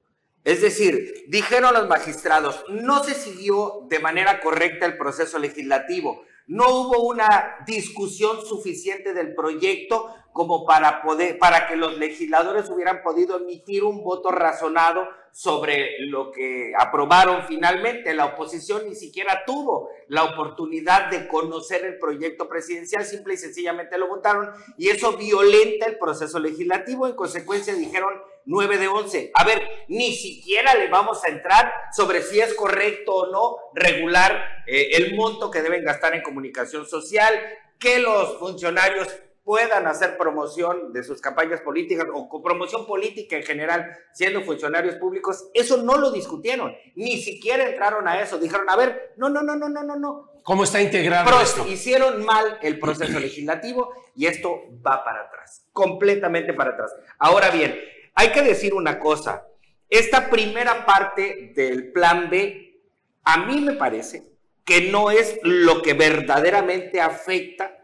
[0.44, 6.65] Es decir, dijeron los magistrados, no se siguió de manera correcta el proceso legislativo, No
[6.69, 13.38] hubo una discusión suficiente del proyecto como para poder, para que los legisladores hubieran podido
[13.38, 18.13] emitir un voto razonado sobre lo que aprobaron finalmente.
[18.13, 23.97] La oposición ni siquiera tuvo la oportunidad de conocer el proyecto presidencial, simple y sencillamente
[23.97, 27.08] lo votaron y eso violenta el proceso legislativo.
[27.08, 28.13] En consecuencia dijeron
[28.45, 29.31] 9 de 11.
[29.34, 34.63] A ver, ni siquiera le vamos a entrar sobre si es correcto o no regular
[34.67, 37.34] eh, el monto que deben gastar en comunicación social,
[37.79, 39.08] que los funcionarios
[39.45, 45.49] puedan hacer promoción de sus campañas políticas o promoción política en general siendo funcionarios públicos,
[45.53, 49.55] eso no lo discutieron, ni siquiera entraron a eso, dijeron, a ver, no, no, no,
[49.55, 50.31] no, no, no, no.
[50.41, 51.65] ¿Cómo está integrado esto?
[51.67, 56.95] Hicieron mal el proceso legislativo y esto va para atrás, completamente para atrás.
[57.19, 57.79] Ahora bien,
[58.15, 59.45] hay que decir una cosa,
[59.89, 62.80] esta primera parte del plan B,
[63.23, 64.32] a mí me parece
[64.63, 67.78] que no es lo que verdaderamente afecta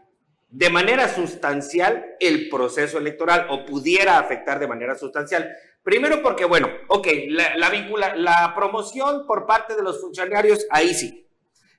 [0.48, 5.50] de manera sustancial el proceso electoral o pudiera afectar de manera sustancial.
[5.82, 11.26] Primero porque, bueno, ok, la, vincula, la promoción por parte de los funcionarios, ahí sí.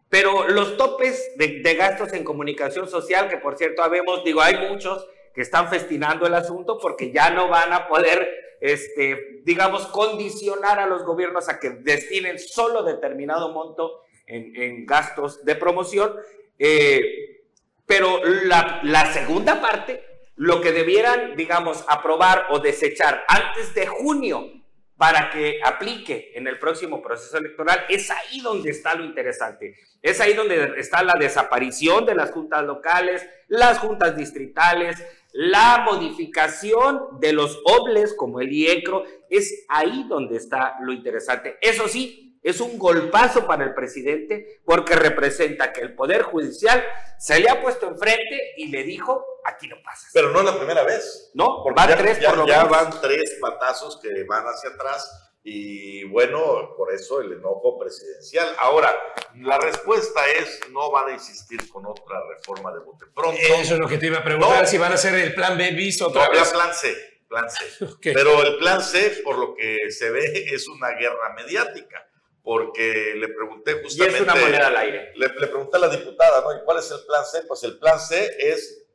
[0.09, 4.69] Pero los topes de, de, gastos en comunicación social, que por cierto habemos, digo, hay
[4.69, 8.29] muchos que están festinando el asunto porque ya no van a poder,
[8.63, 15.43] este, digamos, condicionar a los gobiernos a que destinen solo determinado monto en, en gastos
[15.43, 16.15] de promoción.
[16.57, 17.41] Eh,
[17.85, 20.01] pero la, la segunda parte,
[20.37, 24.49] lo que debieran, digamos, aprobar o desechar antes de junio
[24.95, 29.75] para que aplique en el próximo proceso electoral, es ahí donde está lo interesante.
[30.01, 37.19] Es ahí donde está la desaparición de las juntas locales, las juntas distritales, la modificación
[37.19, 41.57] de los obles como el IECRO, es ahí donde está lo interesante.
[41.61, 46.83] Eso sí, es un golpazo para el presidente porque representa que el Poder Judicial
[47.17, 50.07] se le ha puesto enfrente y le dijo, aquí no pasa.
[50.13, 51.31] Pero no es la primera vez.
[51.33, 55.32] No, porque van ya, tres por lo ya van tres patazos que van hacia atrás
[55.45, 58.55] y bueno, por eso el enojo presidencial.
[58.59, 58.93] Ahora,
[59.41, 63.39] la respuesta es no van a insistir con otra reforma de bote pronto.
[63.41, 65.71] Eso es lo que te iba a preguntar, si van a hacer el plan B
[65.71, 66.49] visto otra no, vez.
[66.49, 66.95] plan C,
[67.27, 67.65] plan C.
[68.13, 72.07] Pero el plan C, por lo que se ve, es una guerra mediática
[72.41, 74.17] porque le pregunté justamente...
[74.17, 75.13] Y es una moneda al aire.
[75.15, 76.53] Le, le, pregunté a la diputada, ¿no?
[76.57, 77.43] ¿Y cuál es el plan C?
[77.47, 78.85] Pues el plan C es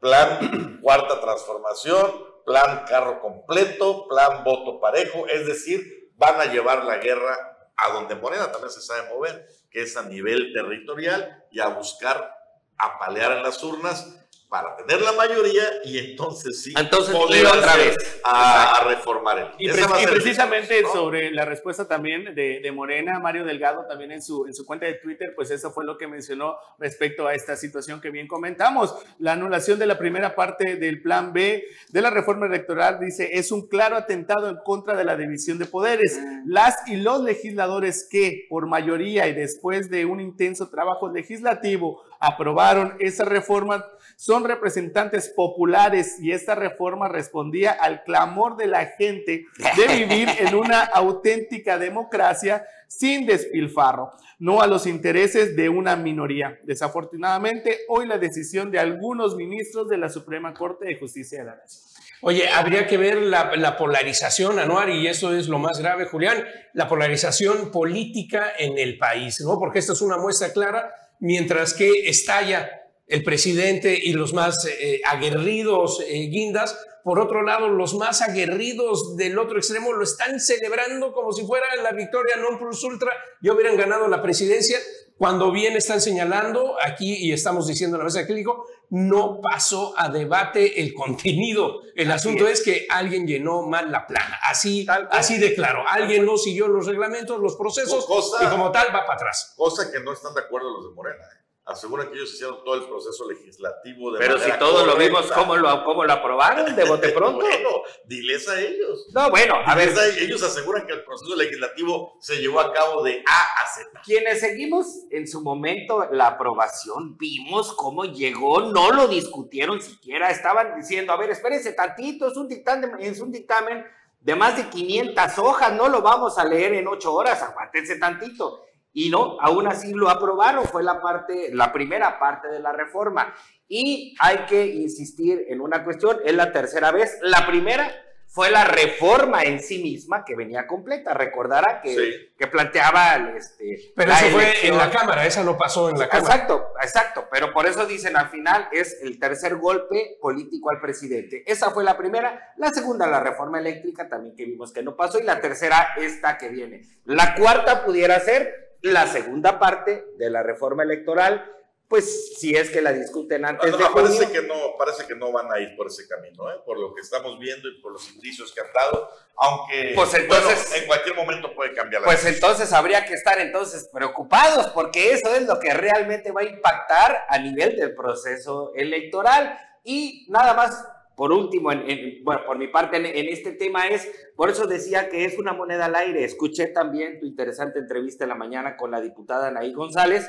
[0.00, 6.98] plan cuarta transformación, plan carro completo, plan voto parejo, es decir, van a llevar la
[6.98, 11.68] guerra a donde Morena también se sabe mover, que es a nivel territorial y a
[11.68, 12.36] buscar
[12.76, 14.19] apalear en las urnas
[14.50, 17.96] para tener la mayoría y entonces sí entonces, poder otra vez.
[18.24, 23.86] a, reformar el y, y precisamente sobre la respuesta también de, de, Morena Mario Delgado
[23.86, 27.28] también en su en su cuenta de Twitter pues eso fue lo que mencionó respecto
[27.28, 28.96] a esta situación que bien comentamos.
[29.20, 33.52] La anulación de la primera parte del plan B de la reforma electoral dice es
[33.52, 36.18] un claro atentado en contra de la división de poderes.
[36.44, 42.94] Las y los legisladores que por mayoría y después de un intenso trabajo legislativo aprobaron
[43.00, 43.84] esa reforma
[44.16, 50.54] son representantes populares y esta reforma respondía al clamor de la gente de vivir en
[50.54, 56.58] una auténtica democracia sin despilfarro, no a los intereses de una minoría.
[56.64, 61.56] Desafortunadamente, hoy la decisión de algunos ministros de la Suprema Corte de Justicia de la
[61.56, 61.84] Nación.
[62.22, 66.44] Oye, habría que ver la, la, polarización, Anuar, y eso es lo más grave, Julián,
[66.74, 69.58] la polarización política en el país, ¿no?
[69.58, 75.00] Porque esto es una muestra clara, mientras que estalla el presidente y los más eh,
[75.04, 76.78] aguerridos eh, guindas.
[77.02, 81.66] Por otro lado, los más aguerridos del otro extremo lo están celebrando como si fuera
[81.82, 84.78] la victoria non plus ultra y hubieran ganado la presidencia,
[85.20, 89.92] cuando bien están señalando aquí y estamos diciendo en la mesa de clínico, no pasó
[89.94, 91.82] a debate el contenido.
[91.94, 92.62] El asunto es.
[92.62, 94.38] que alguien llenó mal la plana.
[94.48, 95.84] Así, así de claro.
[95.86, 98.06] Alguien no siguió los reglamentos, los procesos
[98.40, 99.52] y como tal va para atrás.
[99.58, 101.22] Cosa que no están de acuerdo los de Morena.
[101.22, 101.39] ¿eh?
[101.64, 105.56] Aseguran que ellos hicieron todo el proceso legislativo de Pero si todos lo vimos, ¿cómo
[105.56, 107.38] lo, cómo lo aprobaron de bote pronto?
[107.38, 107.68] bueno,
[108.04, 109.06] diles a ellos.
[109.14, 109.90] No, bueno, a ver.
[110.18, 114.00] ellos aseguran que el proceso legislativo se llevó a cabo de A a Z.
[114.04, 120.76] Quienes seguimos en su momento la aprobación, vimos cómo llegó, no lo discutieron siquiera, estaban
[120.76, 123.84] diciendo, a ver, espérense tantito, es un dictamen, es un dictamen
[124.20, 128.66] de más de 500 hojas, no lo vamos a leer en 8 horas, aguántense tantito.
[128.92, 133.32] Y no, aún así lo aprobaron, fue la parte, la primera parte de la reforma.
[133.68, 137.18] Y hay que insistir en una cuestión, es la tercera vez.
[137.22, 137.88] La primera
[138.26, 141.14] fue la reforma en sí misma que venía completa.
[141.14, 142.32] Recordará que, Sí.
[142.36, 144.72] que planteaba este, Pero la eso fue elección.
[144.72, 146.34] en la Cámara, esa no pasó en la Cámara.
[146.34, 147.28] Exacto, exacto.
[147.30, 151.42] Pero por eso dicen al final es el tercer golpe político al presidente.
[151.46, 152.52] Esa fue la primera.
[152.56, 155.18] La segunda, la reforma eléctrica, también que vimos que no pasó.
[155.20, 156.82] Y la tercera, esta que viene.
[157.04, 161.56] La cuarta pudiera ser la segunda parte de la reforma electoral.
[161.88, 164.06] Pues si es que la discuten antes No, de no, junio.
[164.14, 166.54] parece, que no, parece que no van a ir por ese camino, ¿eh?
[166.64, 170.68] por lo que estamos viendo y por los indicios que han dado, aunque Pues entonces-
[170.68, 172.36] bueno, en cualquier momento puede cambiar la Pues decisión.
[172.52, 177.24] entonces habría que estar entonces preocupados porque eso es lo que realmente va a impactar
[177.28, 179.58] a nivel del proceso electoral.
[179.82, 180.86] Y nada más,
[181.20, 184.66] por último, en- en- bueno, por mi parte en, en este tema es, por eso
[184.66, 186.24] decía que es una moneda al aire.
[186.24, 190.26] Escuché también tu interesante entrevista en la mañana con la diputada Anaí González,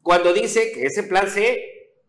[0.00, 1.60] cuando dice que ese plan C,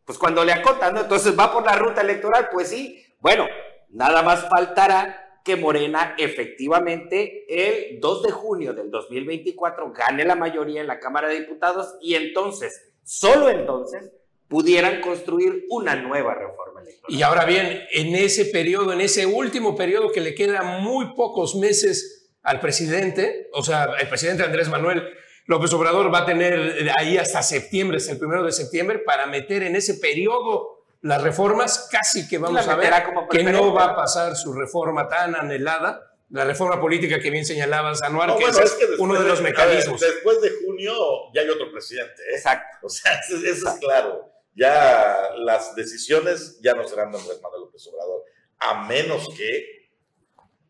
[0.05, 1.01] pues cuando le acotan, ¿no?
[1.01, 3.03] Entonces va por la ruta electoral, pues sí.
[3.19, 3.47] Bueno,
[3.89, 10.79] nada más faltará que Morena efectivamente el 2 de junio del 2024 gane la mayoría
[10.79, 14.09] en la Cámara de Diputados y entonces, solo entonces,
[14.51, 17.17] pudieran construir una nueva reforma electoral.
[17.17, 21.55] Y ahora bien, en ese periodo, en ese último periodo que le queda muy pocos
[21.55, 25.07] meses al presidente, o sea, el presidente Andrés Manuel
[25.45, 29.63] López Obrador va a tener ahí hasta septiembre, hasta el primero de septiembre, para meter
[29.63, 33.95] en ese periodo las reformas, casi que vamos a ver como que no va a
[33.95, 38.59] pasar su reforma tan anhelada, la reforma política que bien señalabas, Anuar, No, que bueno,
[38.59, 40.01] es que es uno de los ver, mecanismos.
[40.01, 40.93] después de junio
[41.33, 42.35] ya hay otro presidente, ¿eh?
[42.35, 42.85] Exacto.
[42.85, 44.31] O sea, eso, eso es claro.
[44.55, 48.23] Ya las decisiones ya no serán de Andrés Manuel López Obrador,
[48.59, 49.89] a menos que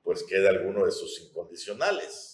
[0.04, 2.32] pues quede alguno de sus incondicionales.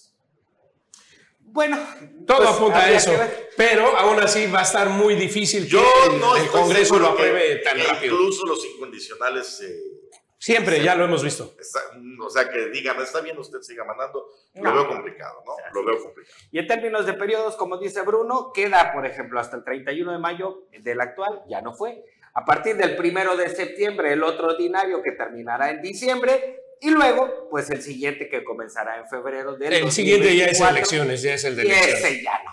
[1.40, 1.78] Bueno,
[2.26, 3.12] Todo pues, apunta a eso,
[3.56, 7.08] pero aún así va a estar muy difícil Yo que el, no el Congreso lo
[7.08, 8.16] apruebe tan que rápido.
[8.16, 9.97] Incluso los incondicionales, eh,
[10.40, 11.56] Siempre, ya lo hemos visto.
[11.60, 11.80] está-
[12.24, 15.54] o sea, que digan, está bien, usted siga mandando, lo veo complicado, ¿no?
[15.74, 16.38] Lo veo complicado.
[16.52, 20.20] Y en términos de periodos, como dice Bruno, queda, por ejemplo, hasta el 31 de
[20.20, 22.04] mayo del actual, ya no fue.
[22.34, 26.62] A partir del primero de septiembre, el otro ordinario que terminará en diciembre.
[26.80, 30.78] Y luego, pues el siguiente que comenzará en febrero del El siguiente ya es 2024.
[30.78, 32.04] elecciones, ya es el de Y elecciones.
[32.04, 32.52] ese ya no.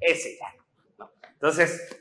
[0.00, 0.64] Ese ya no.
[0.98, 1.12] no.
[1.32, 1.96] Entonces,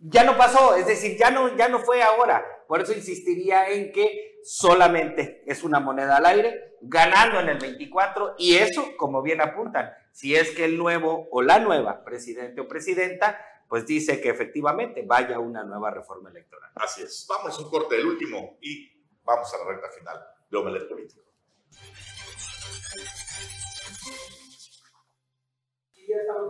[0.00, 0.74] ya no pasó.
[0.74, 2.44] Es decir, ya no, ya no fue ahora.
[2.66, 8.34] Por eso insistiría en que solamente es una moneda al aire, ganando en el 24.
[8.38, 12.68] Y eso, como bien apuntan, si es que el nuevo o la nueva presidente o
[12.68, 13.38] presidenta,
[13.68, 16.70] pues dice que efectivamente vaya una nueva reforma electoral.
[16.74, 17.26] Así es.
[17.28, 18.90] Vamos a un corte, el último, y
[19.24, 20.20] vamos a la recta final
[20.50, 21.22] de Omelet Político.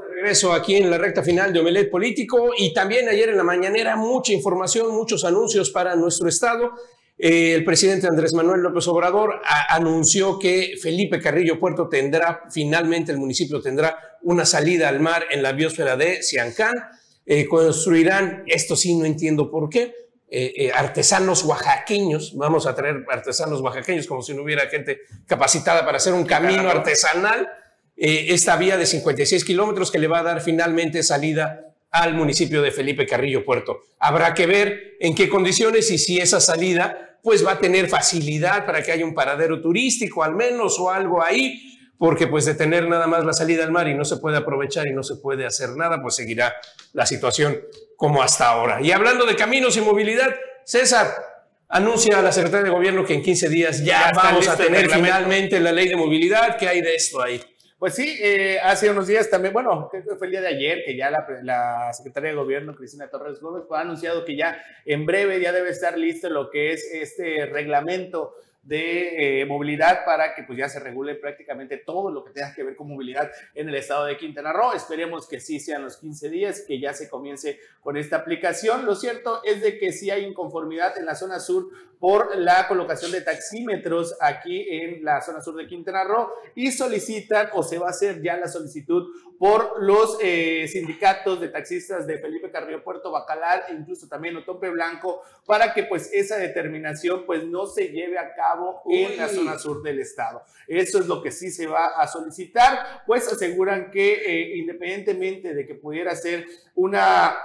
[0.09, 3.97] Regreso aquí en la recta final de Omelet Político y también ayer en la mañanera
[3.97, 6.73] mucha información, muchos anuncios para nuestro estado.
[7.19, 13.13] Eh, el presidente Andrés Manuel López Obrador a- anunció que Felipe Carrillo Puerto tendrá, finalmente
[13.13, 16.73] el municipio tendrá una salida al mar en la biosfera de Siancán.
[17.25, 19.95] Eh, construirán, esto sí no entiendo por qué,
[20.29, 25.99] eh, artesanos oaxaqueños, vamos a traer artesanos oaxaqueños como si no hubiera gente capacitada para
[25.99, 27.49] hacer un camino artesanal.
[27.95, 32.73] Esta vía de 56 kilómetros que le va a dar finalmente salida al municipio de
[32.73, 33.83] Felipe Carrillo Puerto.
[33.99, 38.67] Habrá que ver en qué condiciones y si esa salida pues va a tener facilidad
[38.67, 42.89] para que haya un paradero turístico al menos o algo ahí, porque pues de tener
[42.89, 45.47] nada más la salida al mar y no se puede aprovechar y no se puede
[45.47, 46.53] hacer nada, pues seguirá
[46.95, 47.61] la situación
[47.95, 48.81] como hasta ahora.
[48.83, 50.35] Y hablando de caminos y movilidad,
[50.65, 51.15] César,
[51.69, 55.61] anuncia a la Secretaría de Gobierno que en 15 días ya, vamos a tener finalmente
[55.61, 56.57] la ley de movilidad.
[56.57, 57.41] ¿Qué hay de esto ahí?
[57.83, 60.95] Pues sí, eh, hace unos días también, bueno, que fue el día de ayer que
[60.97, 65.41] ya la, la secretaria de gobierno, Cristina Torres Gómez, fue anunciado que ya en breve
[65.41, 70.57] ya debe estar listo lo que es este reglamento de eh, movilidad para que pues
[70.57, 74.07] ya se regule prácticamente todo lo que tenga que ver con movilidad en el estado
[74.07, 74.73] de Quintana Roo.
[74.73, 78.87] Esperemos que sí sean los 15 días, que ya se comience con esta aplicación.
[78.87, 83.13] Lo cierto es de que sí hay inconformidad en la zona sur por la colocación
[83.13, 87.89] de taxímetros aquí en la zona sur de Quintana Roo y solicitan o se va
[87.89, 89.09] a hacer ya la solicitud
[89.43, 94.71] por los eh, sindicatos de taxistas de Felipe Carrillo Puerto Bacalar e incluso también Otompe
[94.71, 99.59] Blanco para que pues esa determinación pues no se lleve a cabo en la zona
[99.59, 100.45] sur del estado.
[100.69, 105.67] Eso es lo que sí se va a solicitar, pues aseguran que eh, independientemente de
[105.67, 107.37] que pudiera ser una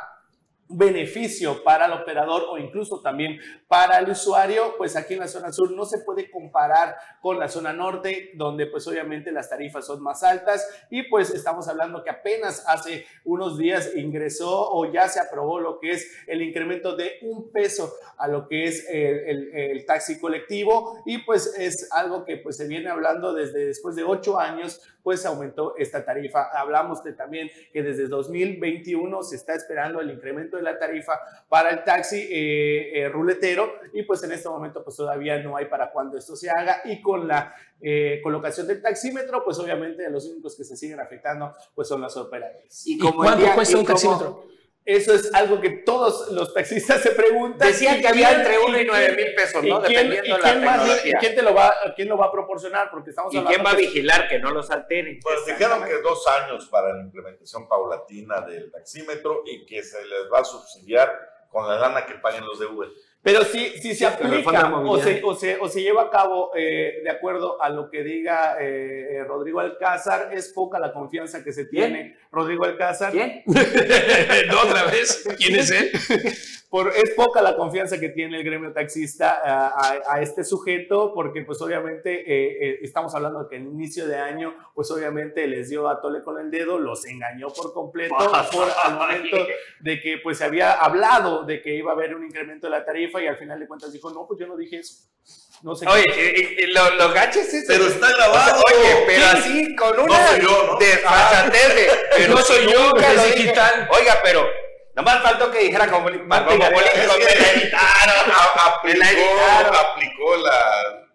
[0.69, 5.51] beneficio para el operador o incluso también para el usuario, pues aquí en la zona
[5.51, 10.01] sur no se puede comparar con la zona norte, donde pues obviamente las tarifas son
[10.01, 15.19] más altas y pues estamos hablando que apenas hace unos días ingresó o ya se
[15.19, 19.85] aprobó lo que es el incremento de un peso a lo que es el, el,
[19.85, 24.39] taxi colectivo y pues es algo que pues se viene hablando desde después de ocho
[24.39, 26.49] años pues aumentó esta tarifa.
[26.51, 31.13] Hablamos de también que desde 2021 se está esperando el incremento de la tarifa
[31.47, 35.67] para el taxi eh, eh, ruletero y pues en este momento pues todavía no hay
[35.67, 40.25] para cuando esto se haga y con la eh, colocación del taxímetro pues obviamente los
[40.25, 42.85] únicos que se siguen afectando pues son los operadores.
[42.85, 44.56] ¿Y, cuánto cuesta un taxímetro?
[44.87, 47.67] Eso es algo que todos los taxistas se preguntan.
[47.67, 49.81] Decían que había entre 1 y 9 mil pesos, ¿no?
[49.81, 51.17] quién, Dependiendo quién la tecnología.
[51.19, 52.89] ¿Quién te lo va, quién lo va a proporcionar?
[52.89, 55.19] Porque estamos ¿Y quién va a vigilar que no los alteren?
[55.21, 60.31] Pues dijeron que dos años para la implementación paulatina del taxímetro y que se les
[60.31, 61.11] va a subsidiar
[61.49, 62.87] con la lana que paguen los de Uber.
[63.21, 67.01] Pero si, si se aplica o se, o, se, o se, lleva a cabo eh,
[67.03, 71.65] de acuerdo a lo que diga eh, Rodrigo Alcázar, es poca la confianza que se
[71.65, 72.15] tiene.
[72.31, 73.11] Rodrigo Alcázar.
[73.11, 73.43] ¿Quién?
[74.47, 75.27] ¿No otra vez?
[75.37, 75.91] ¿Quién es él?
[76.69, 81.43] Por, es poca la confianza que tiene el gremio taxista a, a, este sujeto, porque
[81.43, 85.87] pues obviamente eh, estamos hablando de que en inicio de año, pues obviamente les dio
[85.87, 88.15] a tole con el dedo, los engañó por completo,
[88.51, 89.37] por, al momento
[89.79, 92.83] de que pues se había hablado de que iba a haber un incremento de la
[92.83, 95.07] tarifa y al final de cuentas dijo, no, pues yo no dije eso.
[95.63, 96.67] No sé oye, qué.
[96.67, 97.65] lo, lo gaches es.
[97.67, 98.61] Pero está grabado.
[98.67, 100.77] oye, pero así con una no soy yo, ¿no?
[100.77, 101.87] desfachatez de.
[102.17, 103.05] Pero no soy yo, que.
[103.89, 104.66] Oiga, pero.
[104.97, 106.59] Nomás faltó que dijera como, editaron,
[108.65, 111.07] aplicó, aplicó la,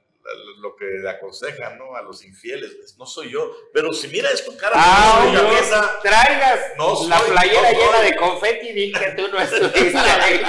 [0.60, 1.96] lo que le aconsejan ¿no?
[1.96, 2.94] a los infieles.
[2.96, 3.50] No soy yo.
[3.74, 6.60] Pero si mira esto, cara, ah, no cabeza, traigas
[7.08, 10.40] la playera llena de confeti y que tú no estuviste ahí.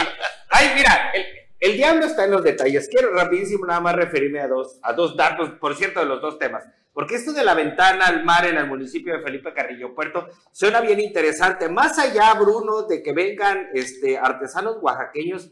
[0.50, 1.26] Ay, mira, el,
[1.60, 2.88] el, diablo está en los detalles.
[2.88, 6.38] Quiero rapidísimo nada más referirme a dos, a dos datos, por cierto, de los dos
[6.38, 6.66] temas.
[6.94, 10.80] Porque esto de la ventana al mar en el municipio de Felipe Carrillo Puerto suena
[10.80, 11.68] bien interesante.
[11.68, 15.50] Más allá, Bruno, de que vengan este, artesanos oaxaqueños,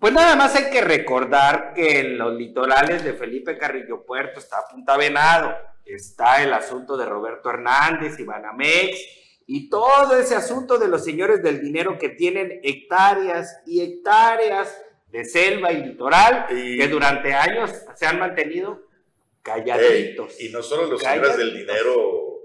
[0.00, 4.58] pues nada más hay que recordar que en los litorales de Felipe Carrillo Puerto está
[4.68, 5.54] Punta Venado,
[5.84, 8.98] está el asunto de Roberto Hernández y Banamex,
[9.46, 14.76] y todo ese asunto de los señores del dinero que tienen hectáreas y hectáreas
[15.12, 18.82] de selva y litoral que durante años se han mantenido
[19.44, 20.40] calladitos.
[20.40, 22.40] y no solo los señores del dinero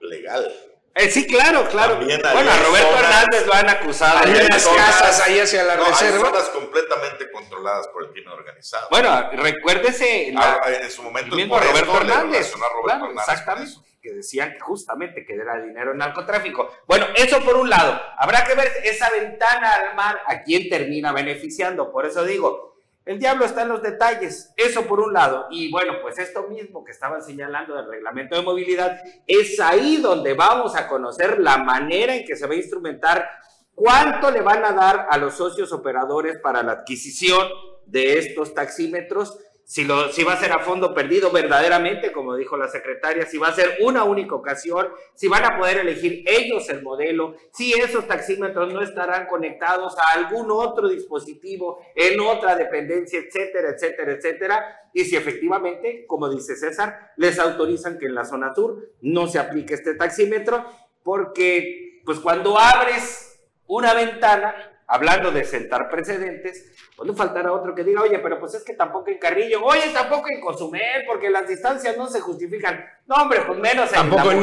[0.00, 0.52] legal.
[0.94, 1.96] Eh, sí, claro, claro.
[1.96, 4.18] bueno, a Roberto Hernández lo han acusado.
[4.18, 6.16] Hay unas casas ahí hacia la reserva.
[6.16, 8.88] Hay zonas completamente controladas por el crimen organizado.
[8.90, 10.34] Bueno, recuérdese.
[10.36, 12.52] Ah, en su momento Roberto Hernández.
[12.52, 16.74] Roberto Hernández exactamente que decían que justamente que era dinero en narcotráfico.
[16.86, 17.98] Bueno, eso por un lado.
[18.18, 21.92] Habrá que ver esa ventana al mar a quién termina beneficiando.
[21.92, 22.71] Por eso digo,
[23.04, 24.52] el diablo está en los detalles.
[24.56, 25.46] Eso por un lado.
[25.50, 30.34] Y bueno, pues esto mismo que estaban señalando del reglamento de movilidad, es ahí donde
[30.34, 33.28] vamos a conocer la manera en que se va a instrumentar
[33.74, 37.48] cuánto le van a dar a los socios operadores para la adquisición
[37.86, 39.38] de estos taxímetros
[39.72, 43.54] si, va a ser a fondo perdido verdaderamente, como dijo la secretaria, si va a
[43.54, 48.70] ser una única ocasión, si van a poder elegir ellos el modelo, si esos taxímetros
[48.70, 55.16] no estarán conectados a algún otro dispositivo en otra dependencia, etcétera, etcétera, etcétera, y si
[55.16, 59.94] efectivamente, como dice César, les autorizan que en la zona sur no se aplique este
[59.94, 60.66] taxímetro,
[61.02, 67.84] porque pues cuando abres una ventana, hablando de sentar precedentes, pues no faltará otro que
[67.84, 71.48] diga, oye, pero pues es que tampoco en Carrillo, oye, tampoco en Cozumel, porque las
[71.48, 72.84] distancias no se justifican.
[73.06, 74.42] No, hombre, pues menos en tampoco en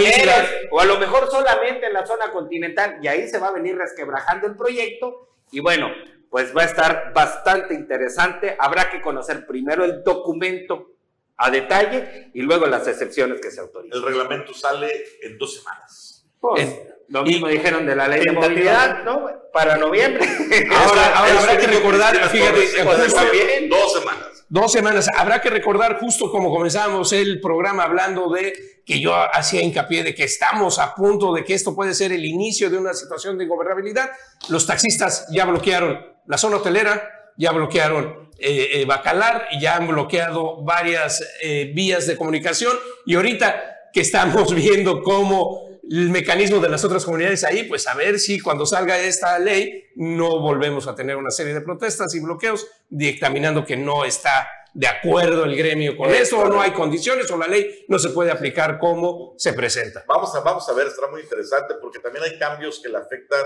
[0.72, 3.78] o a lo mejor solamente en la zona continental, y ahí se va a venir
[3.78, 5.90] resquebrajando el proyecto, y bueno,
[6.30, 8.56] pues va a estar bastante interesante.
[8.60, 10.92] Habrá que conocer primero el documento
[11.38, 13.98] a detalle y luego las excepciones que se autorizan.
[13.98, 16.09] El reglamento sale en dos semanas.
[16.40, 16.80] Pues,
[17.10, 19.28] lo mismo dijeron de la ley de movilidad, ¿no?
[19.52, 20.26] Para noviembre.
[20.76, 24.30] Ahora, ahora habrá que recordar, fíjate, dos semanas.
[24.48, 25.08] Dos semanas.
[25.16, 30.16] Habrá que recordar, justo como comenzamos el programa hablando de que yo hacía hincapié de
[30.16, 33.46] que estamos a punto de que esto puede ser el inicio de una situación de
[33.46, 34.10] gobernabilidad.
[34.50, 40.64] Los taxistas ya bloquearon la zona hotelera, ya bloquearon eh, eh, Bacalar, ya han bloqueado
[40.64, 42.76] varias eh, vías de comunicación
[43.06, 47.96] y ahorita que estamos viendo cómo el mecanismo de las otras comunidades ahí, pues a
[47.96, 52.20] ver si cuando salga esta ley no volvemos a tener una serie de protestas y
[52.20, 57.30] bloqueos dictaminando que no está de acuerdo el gremio con eso, o no hay condiciones,
[57.32, 60.06] o la ley no se puede aplicar como se presenta.
[60.08, 63.42] Vamos a, vamos a ver, estará muy interesante porque también hay cambios que le afectan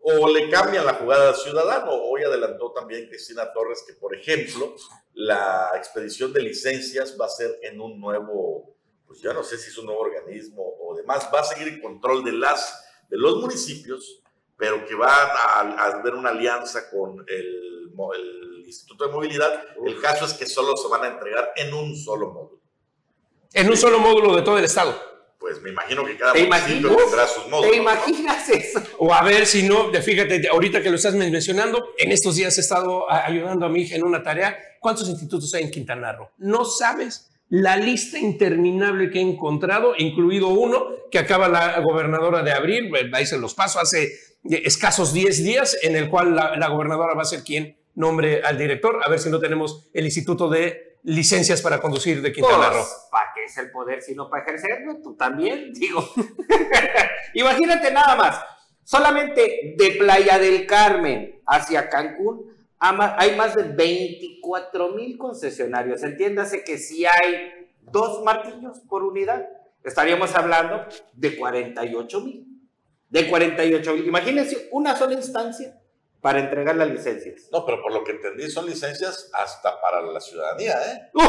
[0.00, 1.90] o le cambian la jugada al ciudadano.
[1.92, 4.74] Hoy adelantó también Cristina Torres que, por ejemplo,
[5.14, 8.75] la expedición de licencias va a ser en un nuevo,
[9.06, 11.80] pues ya no sé si es un nuevo organismo o demás, va a seguir el
[11.80, 14.22] control de, las, de los municipios,
[14.56, 19.64] pero que va a, a haber una alianza con el, el Instituto de Movilidad.
[19.84, 22.60] El caso es que solo se van a entregar en un solo módulo.
[23.52, 26.76] En un solo módulo de todo el estado pues me imagino que cada ¿Te municipio
[26.78, 27.04] imaginas?
[27.04, 27.70] tendrá sus módulos.
[27.70, 28.82] ¿Te imaginas eso?
[28.98, 32.62] O a ver si no, fíjate, ahorita que lo estás mencionando, en estos días he
[32.62, 34.58] estado ayudando a mi hija en una tarea.
[34.80, 36.30] ¿Cuántos institutos hay en Quintana Roo?
[36.38, 42.52] No sabes la lista interminable que he encontrado, incluido uno que acaba la gobernadora de
[42.52, 46.56] abrir, eh, ahí se los paso, hace eh, escasos 10 días, en el cual la,
[46.56, 50.04] la gobernadora va a ser quien nombre al director, a ver si no tenemos el
[50.04, 52.84] Instituto de Licencias para Conducir de Quintana Roo.
[53.10, 54.96] ¿Para qué es el poder sino para ejercerlo?
[55.02, 56.04] Tú también, digo.
[57.34, 58.40] Imagínate nada más.
[58.82, 66.02] Solamente de Playa del Carmen hacia Cancún hay más de 24 mil concesionarios.
[66.02, 69.48] Entiéndase que si hay dos martillos por unidad,
[69.82, 72.46] estaríamos hablando de 48 mil.
[73.08, 74.06] De 48 mil.
[74.06, 75.80] Imagínense una sola instancia
[76.20, 77.48] para entregar las licencias.
[77.52, 81.10] No, pero por lo que entendí son licencias hasta para la ciudadanía, ¿eh?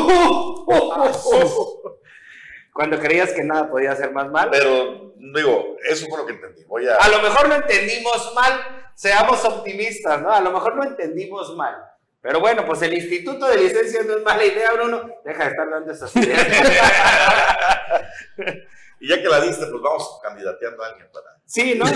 [2.74, 4.50] Cuando creías que nada podía ser más mal.
[4.52, 6.64] Pero digo, eso fue lo que entendí.
[6.66, 6.96] Voy a...
[6.96, 10.32] A lo mejor lo entendimos mal, seamos optimistas, ¿no?
[10.32, 11.76] A lo mejor lo entendimos mal.
[12.20, 15.08] Pero bueno, pues el Instituto de Licencias no es mala idea, Bruno.
[15.24, 16.48] Deja de estar dando esas ideas.
[19.00, 21.37] Y ya que la diste, pues vamos candidateando a alguien para...
[21.48, 21.86] sí, ¿no?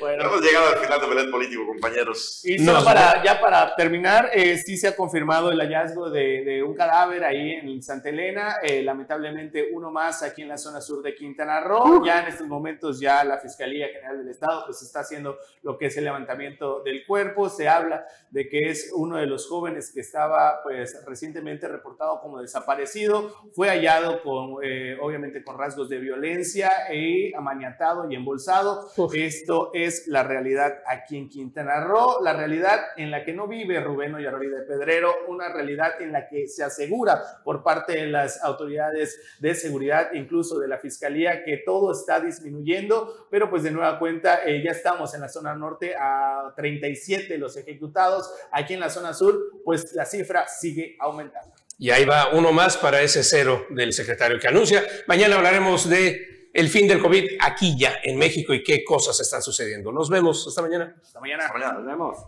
[0.00, 0.24] Bueno.
[0.24, 2.40] Hemos llegado al final de Belén Político, compañeros.
[2.44, 6.44] Y No, solo para, ya para terminar, eh, sí se ha confirmado el hallazgo de,
[6.44, 10.80] de un cadáver ahí en Santa Elena, eh, lamentablemente uno más aquí en la zona
[10.80, 12.04] sur de Quintana Roo.
[12.04, 15.86] Ya en estos momentos ya la Fiscalía General del Estado pues está haciendo lo que
[15.86, 17.48] es el levantamiento del cuerpo.
[17.48, 22.40] Se habla de que es uno de los jóvenes que estaba pues recientemente reportado como
[22.40, 23.34] desaparecido.
[23.54, 28.90] Fue hallado con eh, obviamente con rasgos de violencia y amaniatado y embolsado.
[29.12, 33.80] Esto es la realidad aquí en Quintana Roo, la realidad en la que no vive
[33.80, 38.42] Rubén Oyarori de Pedrero, una realidad en la que se asegura por parte de las
[38.42, 43.98] autoridades de seguridad, incluso de la fiscalía, que todo está disminuyendo, pero pues de nueva
[43.98, 48.90] cuenta eh, ya estamos en la zona norte a 37 los ejecutados, aquí en la
[48.90, 51.52] zona sur pues la cifra sigue aumentando.
[51.78, 54.84] Y ahí va uno más para ese cero del secretario que anuncia.
[55.08, 59.42] Mañana hablaremos de el fin del COVID aquí ya en México y qué cosas están
[59.42, 59.90] sucediendo.
[59.92, 60.46] Nos vemos.
[60.46, 60.94] Hasta mañana.
[61.02, 61.48] Hasta mañana.
[61.48, 62.18] Nos vemos.